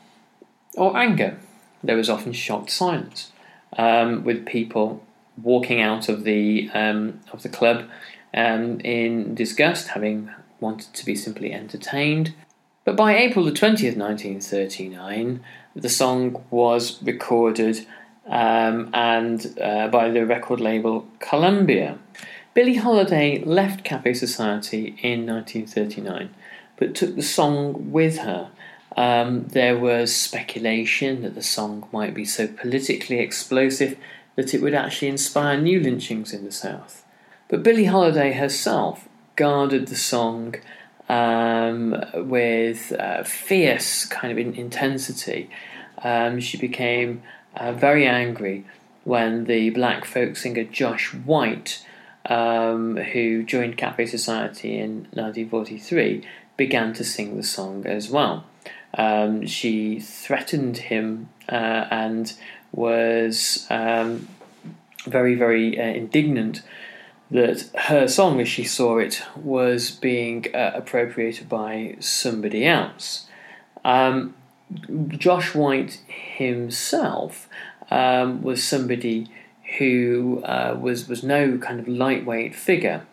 or 0.76 0.98
anger. 0.98 1.38
There 1.84 1.96
was 1.96 2.10
often 2.10 2.34
shocked 2.34 2.72
silence, 2.72 3.32
um, 3.78 4.24
with 4.24 4.46
people 4.46 5.04
walking 5.42 5.82
out 5.82 6.10
of 6.10 6.24
the 6.24 6.70
um, 6.74 7.20
of 7.32 7.44
the 7.44 7.50
club 7.50 7.86
um, 8.34 8.80
in 8.82 9.36
disgust, 9.36 9.90
having 9.90 10.30
wanted 10.60 10.94
to 10.94 11.06
be 11.06 11.16
simply 11.16 11.54
entertained. 11.54 12.34
But 12.84 12.96
by 12.96 13.18
April 13.18 13.46
the 13.46 13.52
twentieth, 13.52 13.98
nineteen 13.98 14.40
thirty 14.42 14.88
nine, 14.90 15.44
the 15.76 15.90
song 15.90 16.44
was 16.50 17.02
recorded 17.04 17.86
um, 18.28 18.90
and 18.94 19.58
uh, 19.62 19.88
by 19.88 20.10
the 20.10 20.26
record 20.26 20.60
label 20.60 21.08
Columbia. 21.20 21.98
Billie 22.54 22.76
Holiday 22.76 23.44
left 23.44 23.84
Cafe 23.84 24.16
Society 24.16 24.98
in 25.04 25.28
1939, 25.28 26.32
but 26.76 26.96
took 26.96 27.16
the 27.16 27.22
song 27.22 27.92
with 27.92 28.18
her. 28.18 28.50
Um, 28.96 29.48
there 29.50 29.78
was 29.78 30.16
speculation 30.16 31.22
that 31.22 31.36
the 31.36 31.44
song 31.44 31.88
might 31.92 32.16
be 32.16 32.26
so 32.26 32.48
politically 32.48 33.20
explosive 33.20 33.96
that 34.38 34.54
it 34.54 34.62
would 34.62 34.74
actually 34.74 35.10
inspire 35.10 35.60
new 35.60 35.82
lynchings 35.82 36.32
in 36.32 36.46
the 36.46 36.52
South. 36.52 37.04
But 37.50 37.64
Billie 37.64 37.86
Holiday 37.86 38.34
herself 38.34 39.10
guarded 39.36 39.88
the 39.88 39.96
song 39.96 40.56
um, 41.10 42.04
with 42.14 42.94
uh, 42.94 43.24
fierce 43.24 44.06
kind 44.06 44.32
of 44.32 44.38
in- 44.38 44.54
intensity. 44.54 45.50
Um, 46.04 46.40
she 46.40 46.58
became 46.58 47.24
uh, 47.56 47.74
very 47.74 48.06
angry 48.06 48.66
when 49.04 49.46
the 49.46 49.72
black 49.72 50.06
folk 50.06 50.36
singer 50.36 50.66
Josh 50.66 51.14
White, 51.14 51.86
um, 52.26 52.98
who 52.98 53.44
joined 53.44 53.78
Cafe 53.78 54.06
Society 54.06 54.78
in 54.78 55.08
1943, 55.14 56.28
began 56.58 56.94
to 56.94 57.04
sing 57.04 57.38
the 57.38 57.44
song 57.44 57.86
as 57.88 58.10
well. 58.10 58.46
Um, 58.94 59.46
she 59.46 60.00
threatened 60.00 60.78
him 60.78 61.30
uh, 61.50 61.88
and 61.90 62.34
was 62.78 63.66
um, 63.72 64.28
very, 65.06 65.34
very 65.34 65.78
uh, 65.80 65.84
indignant 65.84 66.62
that 67.32 67.70
her 67.76 68.08
song, 68.08 68.40
as 68.40 68.48
she 68.48 68.64
saw 68.64 69.00
it, 69.00 69.22
was 69.36 69.92
being 69.92 70.46
uh, 70.54 70.72
appropriated 70.76 71.50
by 71.50 71.96
somebody 72.00 72.66
else. 72.66 73.26
Um, 73.84 74.36
Josh 75.10 75.56
White 75.56 76.00
himself 76.08 77.50
um, 77.90 78.44
was 78.44 78.64
somebody 78.64 79.28
who 79.80 80.42
uh, 80.46 80.78
was 80.80 81.10
was 81.10 81.24
no 81.24 81.58
kind 81.58 81.80
of 81.80 81.88
lightweight 81.88 82.56
figure, 82.56 83.06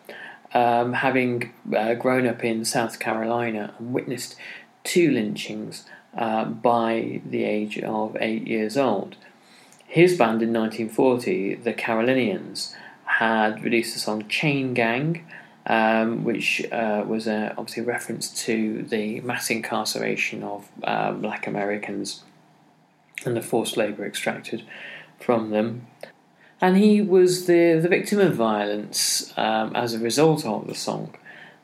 um, 0.53 0.93
having 0.93 1.51
uh, 1.75 1.95
grown 1.95 2.27
up 2.27 2.43
in 2.43 2.63
South 2.63 2.99
Carolina 2.99 3.73
and 3.79 3.93
witnessed 3.93 4.35
two 4.83 5.11
lynchings 5.11 5.85
uh, 6.15 6.45
by 6.45 7.21
the 7.25 7.43
age 7.43 7.79
of 7.79 8.15
eight 8.19 8.47
years 8.47 8.77
old. 8.77 9.17
His 9.95 10.17
band 10.17 10.41
in 10.41 10.51
1940, 10.51 11.55
the 11.55 11.71
Carolinians, 11.71 12.75
had 13.05 13.63
released 13.63 13.93
the 13.93 13.99
song 14.01 14.27
Chain 14.27 14.73
Gang, 14.73 15.25
um, 15.67 16.25
which 16.25 16.69
uh, 16.69 17.05
was 17.07 17.27
a, 17.27 17.55
obviously 17.57 17.83
a 17.83 17.85
reference 17.85 18.27
to 18.43 18.83
the 18.83 19.21
mass 19.21 19.49
incarceration 19.49 20.43
of 20.43 20.67
uh, 20.83 21.13
black 21.13 21.47
Americans 21.47 22.23
and 23.25 23.37
the 23.37 23.41
forced 23.41 23.77
labour 23.77 24.05
extracted 24.05 24.63
from 25.17 25.51
them. 25.51 25.87
And 26.59 26.75
he 26.75 27.01
was 27.01 27.45
the, 27.45 27.79
the 27.81 27.87
victim 27.87 28.19
of 28.19 28.35
violence 28.35 29.31
um, 29.37 29.73
as 29.77 29.93
a 29.93 29.99
result 29.99 30.45
of 30.45 30.67
the 30.67 30.75
song 30.75 31.15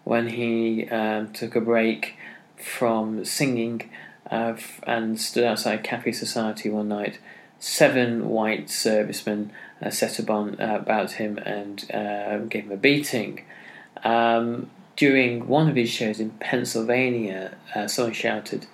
when 0.05 0.29
he 0.29 0.87
um, 0.87 1.33
took 1.33 1.57
a 1.57 1.59
break 1.59 2.15
from 2.55 3.25
singing 3.25 3.89
uh, 4.31 4.55
and 4.83 5.19
stood 5.19 5.43
outside 5.43 5.83
Cafe 5.83 6.13
Society 6.13 6.69
one 6.69 6.87
night. 6.87 7.19
Seven 7.63 8.27
white 8.27 8.71
servicemen 8.71 9.51
uh, 9.83 9.91
set 9.91 10.17
upon 10.17 10.59
uh, 10.59 10.79
about 10.81 11.11
him 11.11 11.37
and 11.37 11.85
uh, 11.93 12.39
gave 12.39 12.63
him 12.63 12.71
a 12.71 12.75
beating. 12.75 13.45
Um, 14.03 14.71
during 14.95 15.47
one 15.47 15.69
of 15.69 15.75
his 15.75 15.91
shows 15.91 16.19
in 16.19 16.31
Pennsylvania, 16.31 17.55
uh, 17.75 17.87
someone 17.87 18.13
shouted, 18.13 18.65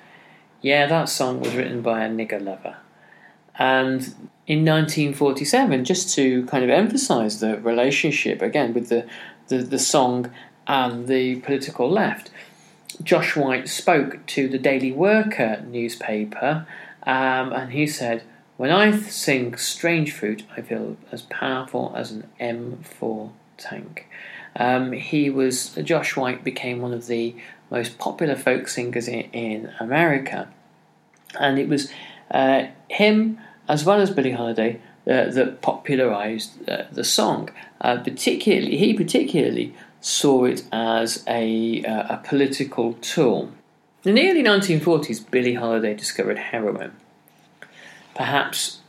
Yeah, 0.61 0.87
that 0.87 1.09
song 1.09 1.41
was 1.41 1.53
written 1.53 1.81
by 1.81 2.05
a 2.05 2.09
nigger 2.09 2.41
lover. 2.41 2.77
And 3.59 4.29
in 4.47 4.63
1947, 4.63 5.83
just 5.83 6.15
to 6.15 6.45
kind 6.45 6.63
of 6.63 6.69
emphasize 6.69 7.41
the 7.41 7.57
relationship 7.57 8.41
again 8.41 8.73
with 8.73 8.87
the, 8.87 9.05
the, 9.49 9.57
the 9.57 9.79
song 9.79 10.31
and 10.65 11.07
the 11.07 11.41
political 11.41 11.91
left, 11.91 12.31
Josh 13.03 13.35
White 13.35 13.67
spoke 13.67 14.25
to 14.27 14.47
the 14.47 14.57
Daily 14.57 14.93
Worker 14.93 15.61
newspaper 15.67 16.65
um, 17.03 17.51
and 17.51 17.73
he 17.73 17.85
said, 17.85 18.23
When 18.57 18.71
I 18.71 18.97
sing 18.97 19.55
Strange 19.55 20.11
Fruit, 20.11 20.43
I 20.57 20.61
feel 20.61 20.97
as 21.11 21.21
powerful 21.21 21.93
as 21.95 22.11
an 22.11 22.27
M4 22.41 23.31
tank. 23.57 24.07
Um, 24.55 24.93
he 24.93 25.29
was, 25.29 25.75
Josh 25.83 26.15
White 26.17 26.43
became 26.43 26.81
one 26.81 26.91
of 26.91 27.05
the 27.05 27.35
most 27.69 27.99
popular 27.99 28.35
folk 28.35 28.67
singers 28.67 29.07
in, 29.07 29.21
in 29.31 29.71
America. 29.79 30.49
And 31.39 31.59
it 31.59 31.69
was 31.69 31.91
uh, 32.31 32.65
him, 32.89 33.39
as 33.69 33.85
well 33.85 34.01
as 34.01 34.09
Billie 34.09 34.31
Holiday, 34.31 34.81
uh, 35.05 35.29
that 35.29 35.61
popularized 35.61 36.67
uh, 36.67 36.85
the 36.91 37.03
song. 37.03 37.51
Uh, 37.79 37.97
particularly, 37.97 38.75
he 38.77 38.95
particularly 38.95 39.75
saw 40.01 40.45
it 40.45 40.63
as 40.71 41.23
a, 41.27 41.83
uh, 41.83 42.15
a 42.15 42.17
political 42.23 42.93
tool. 42.93 43.51
In 44.03 44.15
the 44.15 44.27
early 44.27 44.41
1940s, 44.41 45.29
Billie 45.29 45.53
Holiday 45.53 45.93
discovered 45.93 46.39
heroin. 46.39 46.93
Perhaps 48.17 48.79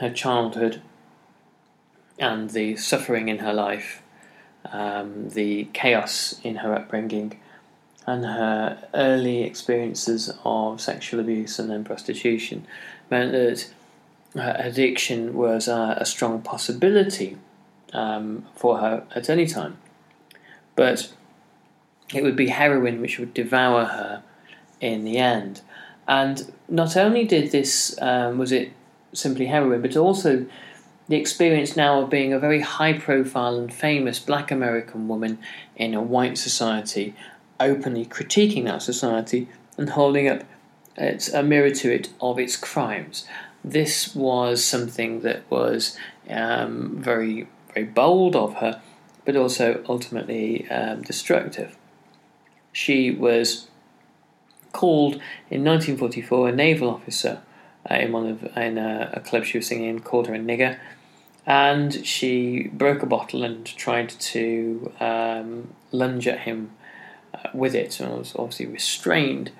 her 0.00 0.10
childhood 0.10 0.82
and 2.18 2.50
the 2.50 2.74
suffering 2.76 3.28
in 3.28 3.38
her 3.38 3.52
life, 3.52 4.02
um, 4.64 5.28
the 5.30 5.68
chaos 5.72 6.40
in 6.42 6.56
her 6.56 6.74
upbringing, 6.74 7.38
and 8.06 8.24
her 8.24 8.82
early 8.94 9.44
experiences 9.44 10.32
of 10.44 10.80
sexual 10.80 11.20
abuse 11.20 11.58
and 11.58 11.70
then 11.70 11.84
prostitution 11.84 12.66
meant 13.10 13.30
that 13.32 13.68
addiction 14.34 15.34
was 15.34 15.68
a, 15.68 15.96
a 15.98 16.04
strong 16.04 16.42
possibility 16.42 17.36
um, 17.92 18.44
for 18.56 18.78
her 18.78 19.04
at 19.14 19.30
any 19.30 19.46
time 19.46 19.76
but 20.74 21.12
it 22.14 22.22
would 22.22 22.36
be 22.36 22.48
heroin 22.48 23.00
which 23.00 23.18
would 23.18 23.34
devour 23.34 23.84
her 23.84 24.22
in 24.80 25.04
the 25.04 25.18
end. 25.18 25.60
And 26.06 26.52
not 26.68 26.96
only 26.96 27.24
did 27.24 27.52
this, 27.52 27.96
um, 28.00 28.38
was 28.38 28.52
it 28.52 28.72
simply 29.12 29.46
heroin, 29.46 29.82
but 29.82 29.96
also 29.96 30.46
the 31.08 31.16
experience 31.16 31.76
now 31.76 32.02
of 32.02 32.10
being 32.10 32.32
a 32.32 32.38
very 32.38 32.60
high 32.60 32.94
profile 32.94 33.56
and 33.58 33.72
famous 33.72 34.18
black 34.18 34.50
American 34.50 35.08
woman 35.08 35.38
in 35.76 35.94
a 35.94 36.02
white 36.02 36.38
society, 36.38 37.14
openly 37.60 38.04
critiquing 38.04 38.64
that 38.64 38.82
society 38.82 39.48
and 39.76 39.90
holding 39.90 40.28
up 40.28 40.42
its, 40.96 41.28
a 41.32 41.42
mirror 41.42 41.70
to 41.70 41.92
it 41.92 42.10
of 42.20 42.38
its 42.38 42.56
crimes. 42.56 43.26
This 43.64 44.14
was 44.14 44.64
something 44.64 45.20
that 45.20 45.42
was 45.50 45.96
um, 46.28 46.96
very, 46.98 47.48
very 47.74 47.86
bold 47.86 48.34
of 48.34 48.54
her 48.54 48.80
but 49.24 49.36
also 49.36 49.82
ultimately 49.88 50.68
um, 50.70 51.02
destructive. 51.02 51.76
She 52.72 53.10
was 53.10 53.68
called 54.72 55.14
in 55.50 55.64
1944 55.64 56.48
a 56.48 56.52
naval 56.52 56.90
officer 56.90 57.42
uh, 57.90 57.94
in 57.94 58.12
one 58.12 58.26
of 58.26 58.56
in 58.56 58.78
a, 58.78 59.10
a, 59.14 59.20
club 59.20 59.44
she 59.44 59.58
was 59.58 59.66
singing 59.66 59.88
in, 59.88 60.00
called 60.00 60.28
her 60.28 60.34
a 60.34 60.38
nigger, 60.38 60.78
and 61.46 62.06
she 62.06 62.68
broke 62.72 63.02
a 63.02 63.06
bottle 63.06 63.42
and 63.42 63.66
tried 63.66 64.08
to 64.08 64.92
um, 65.00 65.74
lunge 65.90 66.28
at 66.28 66.40
him 66.40 66.70
uh, 67.34 67.48
with 67.52 67.74
it, 67.74 67.98
and 68.00 68.16
was 68.16 68.34
obviously 68.36 68.66
restrained. 68.66 69.50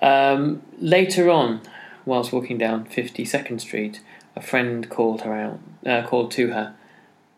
Um, 0.00 0.62
later 0.78 1.30
on, 1.30 1.62
whilst 2.04 2.32
walking 2.32 2.58
down 2.58 2.86
52nd 2.86 3.60
Street, 3.60 4.00
a 4.36 4.40
friend 4.40 4.88
called 4.88 5.22
her 5.22 5.34
out, 5.34 5.60
uh, 5.84 6.06
called 6.06 6.30
to 6.32 6.52
her, 6.52 6.74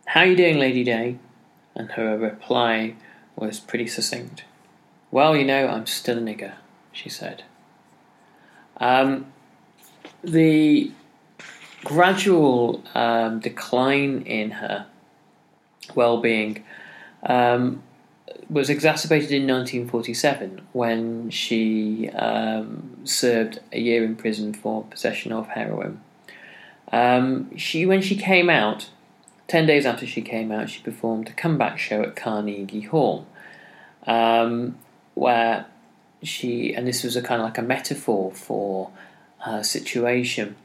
"How 0.09 0.23
you 0.23 0.37
doing, 0.37 0.59
Lady 0.59 0.85
Day?" 0.85 1.19
and 1.75 1.93
her 1.93 2.17
reply 2.17 2.95
was 3.37 3.61
pretty 3.61 3.87
succinct. 3.87 4.45
Well, 5.11 5.37
you 5.37 5.45
know, 5.45 5.69
I'm 5.69 5.87
still 5.87 6.19
a 6.19 6.21
nigger, 6.21 6.55
she 6.97 7.09
said. 7.09 7.45
Um, 8.79 9.27
the 10.23 10.91
gradual 11.85 12.83
um, 12.95 13.41
decline 13.41 14.23
in 14.23 14.51
her 14.53 14.87
well 15.95 16.21
being 16.21 16.65
um, 17.23 17.83
was 18.51 18.69
exacerbated 18.71 19.31
in 19.31 19.47
1947 19.47 20.67
when 20.73 21.31
she 21.31 22.09
um, 22.11 22.99
served 23.05 23.61
a 23.73 23.81
year 23.81 24.05
in 24.05 24.17
prison 24.17 24.53
for 24.53 24.85
possession 24.85 25.33
of 25.33 25.49
heroin. 25.49 26.01
Um, 26.93 27.57
she, 27.57 27.87
when 27.87 28.03
she 28.03 28.17
came 28.17 28.49
out, 28.49 28.91
Ten 29.49 29.67
days 29.67 29.87
after 29.87 30.07
she 30.07 30.23
came 30.23 30.51
out, 30.51 30.69
she 30.71 30.83
performed 30.83 31.29
a 31.29 31.33
comeback 31.33 31.79
show 31.79 32.03
at 32.03 32.17
Carnegie 32.17 32.81
Hall, 32.81 33.27
um, 34.07 34.77
where 35.15 35.67
she, 36.27 36.75
and 36.75 36.87
this 36.87 37.03
was 37.03 37.17
a 37.17 37.23
kind 37.23 37.41
of 37.41 37.47
like 37.47 37.59
a 37.59 37.63
metaphor 37.63 38.33
for 38.33 38.91
her 39.39 39.63
situation. 39.63 40.57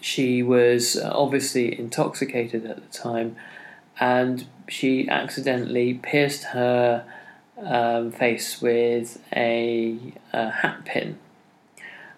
She 0.00 0.42
was 0.42 0.96
uh, 0.96 1.10
obviously 1.14 1.78
intoxicated 1.78 2.66
at 2.66 2.76
the 2.76 2.98
time, 2.98 3.36
and 4.00 4.46
she 4.68 5.08
accidentally 5.08 5.94
pierced 5.94 6.44
her 6.44 7.04
um, 7.58 8.12
face 8.12 8.60
with 8.60 9.22
a, 9.34 9.98
a 10.32 10.50
hat 10.50 10.84
pin 10.84 11.18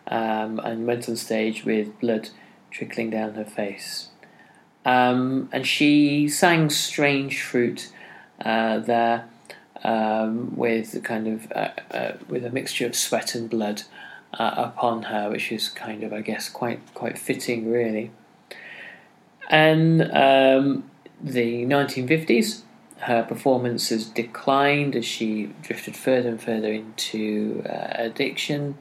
um, 0.06 0.58
and 0.60 0.86
went 0.86 1.08
on 1.08 1.16
stage 1.16 1.64
with 1.64 1.98
blood 2.00 2.30
trickling 2.70 3.10
down 3.10 3.34
her 3.34 3.44
face. 3.44 4.08
Um, 4.84 5.48
and 5.52 5.66
she 5.66 6.28
sang 6.28 6.70
Strange 6.70 7.42
Fruit 7.42 7.92
uh, 8.44 8.78
there 8.78 9.28
um, 9.84 10.56
with 10.56 11.02
kind 11.04 11.26
of 11.26 11.52
uh, 11.52 11.70
uh, 11.90 12.12
with 12.28 12.44
a 12.44 12.50
mixture 12.50 12.86
of 12.86 12.94
sweat 12.94 13.34
and 13.34 13.48
blood 13.48 13.82
uh, 14.34 14.54
upon 14.56 15.04
her, 15.04 15.30
which 15.30 15.50
is 15.50 15.68
kind 15.68 16.02
of, 16.02 16.12
I 16.12 16.20
guess, 16.20 16.48
quite 16.48 16.80
quite 16.94 17.18
fitting, 17.18 17.70
really. 17.70 18.10
And 19.48 20.02
um, 20.12 20.90
the 21.20 21.64
1950s, 21.66 22.62
her 22.98 23.24
performances 23.24 24.06
declined 24.06 24.94
as 24.94 25.04
she 25.04 25.52
drifted 25.62 25.96
further 25.96 26.28
and 26.28 26.40
further 26.40 26.72
into 26.72 27.64
uh, 27.68 27.94
addiction. 27.94 28.78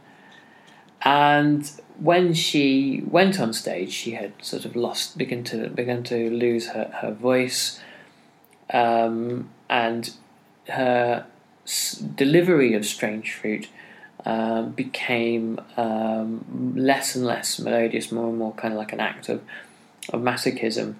And 1.01 1.69
when 1.97 2.33
she 2.33 3.01
went 3.07 3.39
on 3.39 3.53
stage, 3.53 3.91
she 3.91 4.11
had 4.11 4.33
sort 4.41 4.65
of 4.65 4.75
lost, 4.75 5.17
begun 5.17 5.43
to 5.45 5.69
begun 5.69 6.03
to 6.03 6.29
lose 6.29 6.67
her 6.67 6.91
her 7.01 7.11
voice, 7.11 7.79
um, 8.71 9.49
and 9.69 10.11
her 10.71 11.25
delivery 12.15 12.73
of 12.73 12.85
Strange 12.85 13.33
Fruit 13.33 13.67
um, 14.25 14.71
became 14.71 15.59
um, 15.77 16.73
less 16.75 17.15
and 17.15 17.25
less 17.25 17.59
melodious, 17.59 18.11
more 18.11 18.29
and 18.29 18.37
more 18.37 18.53
kind 18.53 18.73
of 18.73 18.77
like 18.77 18.93
an 18.93 18.99
act 18.99 19.29
of 19.29 19.41
of 20.11 20.21
masochism. 20.21 20.95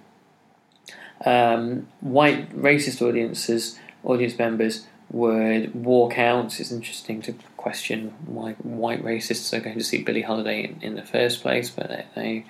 Um, 1.26 1.88
white 2.00 2.56
racist 2.56 3.02
audiences, 3.02 3.78
audience 4.04 4.38
members 4.38 4.88
would 5.12 5.74
walk 5.74 6.18
out. 6.18 6.60
It's 6.60 6.72
interesting 6.72 7.22
to 7.24 7.34
question 7.58 8.14
why 8.26 8.54
white 8.54 9.04
racists 9.04 9.52
are 9.54 9.60
going 9.60 9.78
to 9.78 9.84
see 9.84 10.04
Billie 10.04 10.22
Holiday 10.22 10.64
in, 10.64 10.80
in 10.82 10.96
the 10.96 11.04
first 11.04 11.42
place, 11.42 11.70
but 11.70 11.90
they, 11.90 12.06
they, 12.16 12.46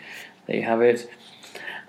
they 0.46 0.62
have 0.62 0.82
it. 0.82 1.10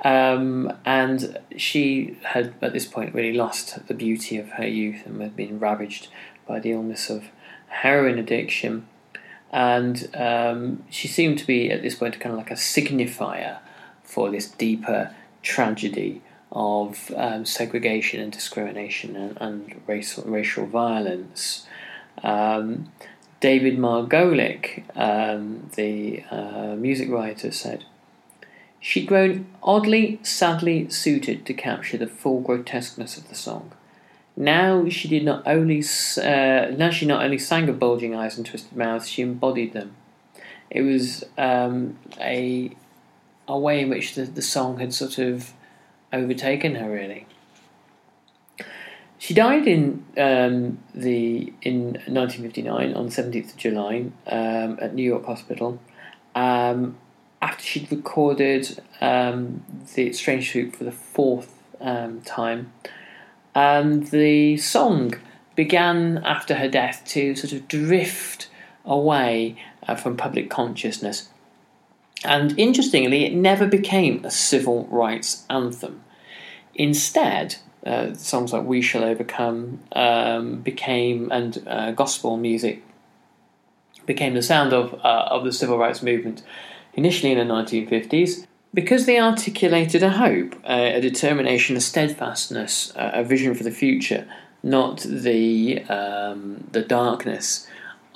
Um, 0.03 0.73
and 0.85 1.39
she 1.57 2.17
had 2.23 2.55
at 2.63 2.73
this 2.73 2.87
point 2.87 3.15
really 3.15 3.35
lost 3.35 3.87
the 3.87 3.95
beauty 3.95 4.39
of 4.39 4.51
her 4.51 4.67
youth 4.67 5.05
and 5.05 5.21
had 5.21 5.37
been 5.37 5.59
ravaged 5.59 6.09
by 6.47 6.59
the 6.59 6.73
illness 6.73 7.11
of 7.11 7.25
heroin 7.69 8.19
addiction. 8.19 8.87
And 9.53 10.09
um, 10.15 10.85
she 10.91 11.09
seemed 11.09 11.39
to 11.39 11.47
be 11.47 11.71
at 11.71 11.83
this 11.83 11.95
point 11.95 12.19
kind 12.21 12.33
of 12.33 12.39
like 12.39 12.51
a 12.51 12.55
signifier 12.55 13.59
for 14.03 14.31
this 14.31 14.49
deeper 14.49 15.15
tragedy 15.43 16.23
of 16.53 17.13
um, 17.17 17.45
segregation 17.45 18.21
and 18.21 18.33
discrimination 18.33 19.17
and, 19.17 19.39
and 19.41 19.81
racial, 19.87 20.25
racial 20.25 20.67
violence. 20.67 21.67
Um, 22.23 22.91
David 23.41 23.79
Margolick, 23.79 24.85
um, 24.97 25.71
the 25.75 26.25
uh, 26.31 26.75
music 26.77 27.09
writer, 27.09 27.51
said, 27.51 27.85
She'd 28.81 29.07
grown 29.07 29.47
oddly, 29.63 30.19
sadly 30.23 30.89
suited 30.89 31.45
to 31.47 31.55
capture 31.55 31.99
the 31.99 32.07
full 32.07 32.41
grotesqueness 32.41 33.19
of 33.19 33.29
the 33.29 33.35
song. 33.35 33.73
Now 34.37 34.89
she 34.89 35.07
did 35.07 35.23
not 35.23 35.43
only 35.47 35.85
uh, 36.17 36.71
now 36.77 36.91
she 36.91 37.05
not 37.05 37.23
only 37.23 37.37
sang 37.37 37.69
of 37.69 37.79
bulging 37.79 38.15
eyes 38.15 38.39
and 38.39 38.47
twisted 38.47 38.75
mouths, 38.75 39.07
she 39.07 39.21
embodied 39.21 39.75
them. 39.75 39.97
It 40.71 40.81
was 40.81 41.25
um, 41.37 41.99
a 42.19 42.71
a 43.47 43.59
way 43.59 43.81
in 43.81 43.91
which 43.91 44.15
the, 44.15 44.23
the 44.23 44.43
song 44.43 44.79
had 44.79 44.95
sort 44.95 45.19
of 45.19 45.53
overtaken 46.13 46.77
her 46.77 46.91
really. 46.91 47.27
She 49.19 49.35
died 49.35 49.69
in 49.69 50.07
um, 50.17 50.79
the 50.95 51.53
in 51.61 51.93
1959 52.07 52.95
on 52.95 53.07
the 53.07 53.13
17th 53.13 53.51
of 53.51 53.57
July 53.59 54.07
um, 54.27 54.79
at 54.81 54.95
New 54.95 55.03
York 55.03 55.27
Hospital 55.27 55.79
um, 56.35 56.97
after 57.43 57.65
she'd 57.65 57.91
recorded 57.91 58.83
um, 59.01 59.65
the 59.95 60.13
Strange 60.13 60.53
Fruit 60.53 60.77
for 60.77 60.85
the 60.85 60.93
fourth 60.93 61.63
um, 61.81 62.21
time. 62.23 62.73
And 63.55 64.07
the 64.09 64.57
song 64.59 65.15
began 65.57 66.19
after 66.19 66.55
her 66.57 66.69
death 66.69 67.03
to 67.07 67.35
sort 67.35 67.53
of 67.53 67.67
drift 67.69 68.49
away 68.85 69.57
uh, 69.87 69.95
from 69.95 70.17
public 70.17 70.51
consciousness. 70.51 71.29
And 72.25 72.59
interestingly, 72.59 73.25
it 73.25 73.35
never 73.35 73.67
became 73.67 74.25
a 74.25 74.31
civil 74.31 74.87
rights 74.87 75.45
anthem. 75.49 76.03
Instead, 76.75 77.57
uh, 77.85 78.13
songs 78.15 78.53
like 78.53 78.65
"We 78.65 78.83
Shall 78.83 79.05
Overcome" 79.05 79.81
um, 79.93 80.61
became, 80.61 81.33
and 81.33 81.63
uh, 81.67 81.93
gospel 81.93 82.37
music 82.37 82.83
became 84.05 84.35
the 84.35 84.43
sound 84.43 84.73
of 84.73 84.95
uh, 85.03 85.29
of 85.31 85.45
the 85.45 85.53
civil 85.53 85.79
rights 85.79 86.03
movement. 86.03 86.43
Initially 86.95 87.33
in 87.33 87.39
the 87.39 87.55
1950s, 87.55 88.47
because 88.73 89.07
they 89.07 89.19
articulated 89.19 90.03
a 90.03 90.11
hope, 90.11 90.55
a 90.65 91.01
determination, 91.01 91.77
a 91.77 91.81
steadfastness, 91.81 92.93
a 92.95 93.25
vision 93.25 93.55
for 93.55 93.65
the 93.65 93.71
future, 93.71 94.27
not 94.63 95.01
the 95.01 95.83
um, 95.85 96.69
the 96.73 96.83
darkness 96.83 97.67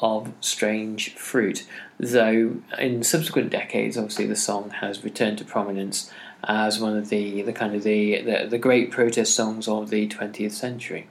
of 0.00 0.32
strange 0.40 1.14
fruit. 1.14 1.66
Though 1.98 2.56
in 2.78 3.02
subsequent 3.02 3.50
decades, 3.50 3.96
obviously, 3.96 4.26
the 4.26 4.36
song 4.36 4.70
has 4.70 5.04
returned 5.04 5.38
to 5.38 5.44
prominence 5.44 6.10
as 6.46 6.78
one 6.78 6.96
of 6.96 7.08
the, 7.08 7.42
the 7.42 7.52
kind 7.52 7.74
of 7.74 7.82
the, 7.84 8.20
the, 8.20 8.46
the 8.48 8.58
great 8.58 8.90
protest 8.90 9.34
songs 9.34 9.66
of 9.66 9.90
the 9.90 10.08
20th 10.08 10.52
century. 10.52 11.08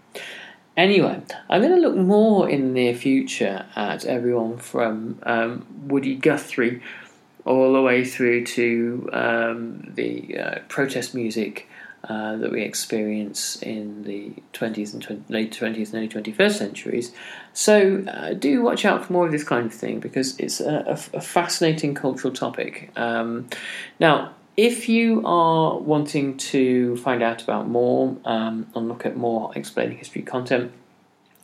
Anyway, 0.76 1.21
I'm 1.49 1.62
going 1.62 1.76
to 1.76 1.88
look 1.88 1.95
more 1.95 2.49
in 2.49 2.62
the 2.62 2.82
near 2.82 2.95
future 2.95 3.65
at 3.76 4.06
everyone 4.06 4.58
from 4.58 5.19
um, 5.23 5.65
Woody 5.88 6.15
Guthrie 6.15 6.82
all 7.45 7.73
the 7.73 7.82
way 7.82 8.06
through 8.06 8.45
to 8.45 9.10
um, 9.13 9.91
the 9.95 10.39
uh, 10.39 10.60
protest 10.69 11.13
music 11.13 11.67
uh, 12.10 12.36
that 12.36 12.51
we 12.51 12.62
experience 12.62 13.62
in 13.62 14.03
the 14.03 14.34
20th 14.53 14.93
and 14.93 15.01
20, 15.01 15.23
late 15.29 15.53
20th 15.53 15.93
and 15.93 15.95
early 15.95 16.10
21st 16.10 16.51
centuries. 16.51 17.13
So 17.53 18.03
uh, 18.08 18.34
do 18.34 18.62
watch 18.62 18.84
out 18.84 19.06
for 19.06 19.13
more 19.13 19.25
of 19.25 19.32
this 19.32 19.43
kind 19.43 19.65
of 19.65 19.73
thing 19.73 19.99
because 19.99 20.38
it's 20.38 20.60
a, 20.60 20.84
a, 21.13 21.17
a 21.17 21.21
fascinating 21.21 21.95
cultural 21.95 22.34
topic. 22.34 22.91
Um, 22.97 23.47
now, 23.99 24.34
if 24.58 24.88
you 24.88 25.25
are 25.25 25.77
wanting 25.77 26.38
to 26.38 26.97
find 26.97 27.23
out 27.23 27.41
about 27.41 27.67
more 27.67 28.17
um, 28.25 28.67
and 28.75 28.88
look 28.88 29.06
at 29.06 29.15
more 29.15 29.51
explaining 29.56 29.97
history 29.97 30.21
content, 30.21 30.71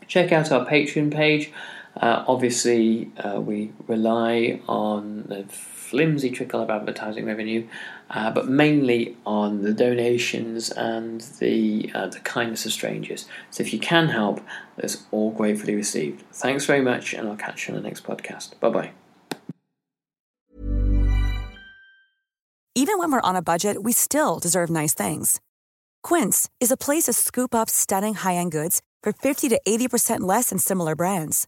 check 0.08 0.32
out 0.32 0.52
our 0.52 0.66
Patreon 0.66 1.12
page. 1.12 1.52
Uh, 2.00 2.24
obviously, 2.28 3.12
uh, 3.18 3.42
we 3.42 3.72
rely 3.88 4.62
on 4.68 5.24
the 5.28 5.44
flimsy 5.50 6.30
trickle 6.30 6.62
of 6.62 6.70
advertising 6.70 7.26
revenue, 7.26 7.68
uh, 8.10 8.32
but 8.32 8.48
mainly 8.48 9.18
on 9.26 9.64
the 9.64 9.74
donations 9.74 10.70
and 10.72 11.22
the 11.40 11.92
uh, 11.94 12.08
the 12.08 12.20
kindness 12.20 12.66
of 12.66 12.72
strangers. 12.72 13.28
So 13.50 13.64
if 13.64 13.74
you 13.74 13.80
can 13.80 14.08
help, 14.08 14.40
that's 14.78 15.04
all 15.12 15.32
gratefully 15.32 15.76
received. 15.76 16.24
Thanks 16.32 16.66
very 16.66 16.82
much, 16.82 17.14
and 17.14 17.28
I'll 17.28 17.36
catch 17.36 17.68
you 17.68 17.76
on 17.76 17.82
the 17.82 17.88
next 17.88 18.04
podcast. 18.06 18.58
Bye 18.60 18.70
bye. 18.70 18.92
Even 22.76 22.98
when 22.98 23.12
we're 23.12 23.30
on 23.30 23.36
a 23.36 23.42
budget, 23.42 23.84
we 23.84 23.92
still 23.92 24.40
deserve 24.40 24.70
nice 24.70 24.94
things. 24.94 25.42
Quince 26.02 26.50
is 26.62 26.72
a 26.72 26.78
place 26.78 27.04
to 27.04 27.14
scoop 27.14 27.54
up 27.54 27.70
stunning 27.70 28.14
high 28.14 28.36
end 28.36 28.54
goods 28.54 28.82
for 29.04 29.12
fifty 29.12 29.50
to 29.50 29.60
eighty 29.66 29.88
percent 29.90 30.24
less 30.24 30.50
than 30.50 30.60
similar 30.60 30.96
brands. 30.96 31.48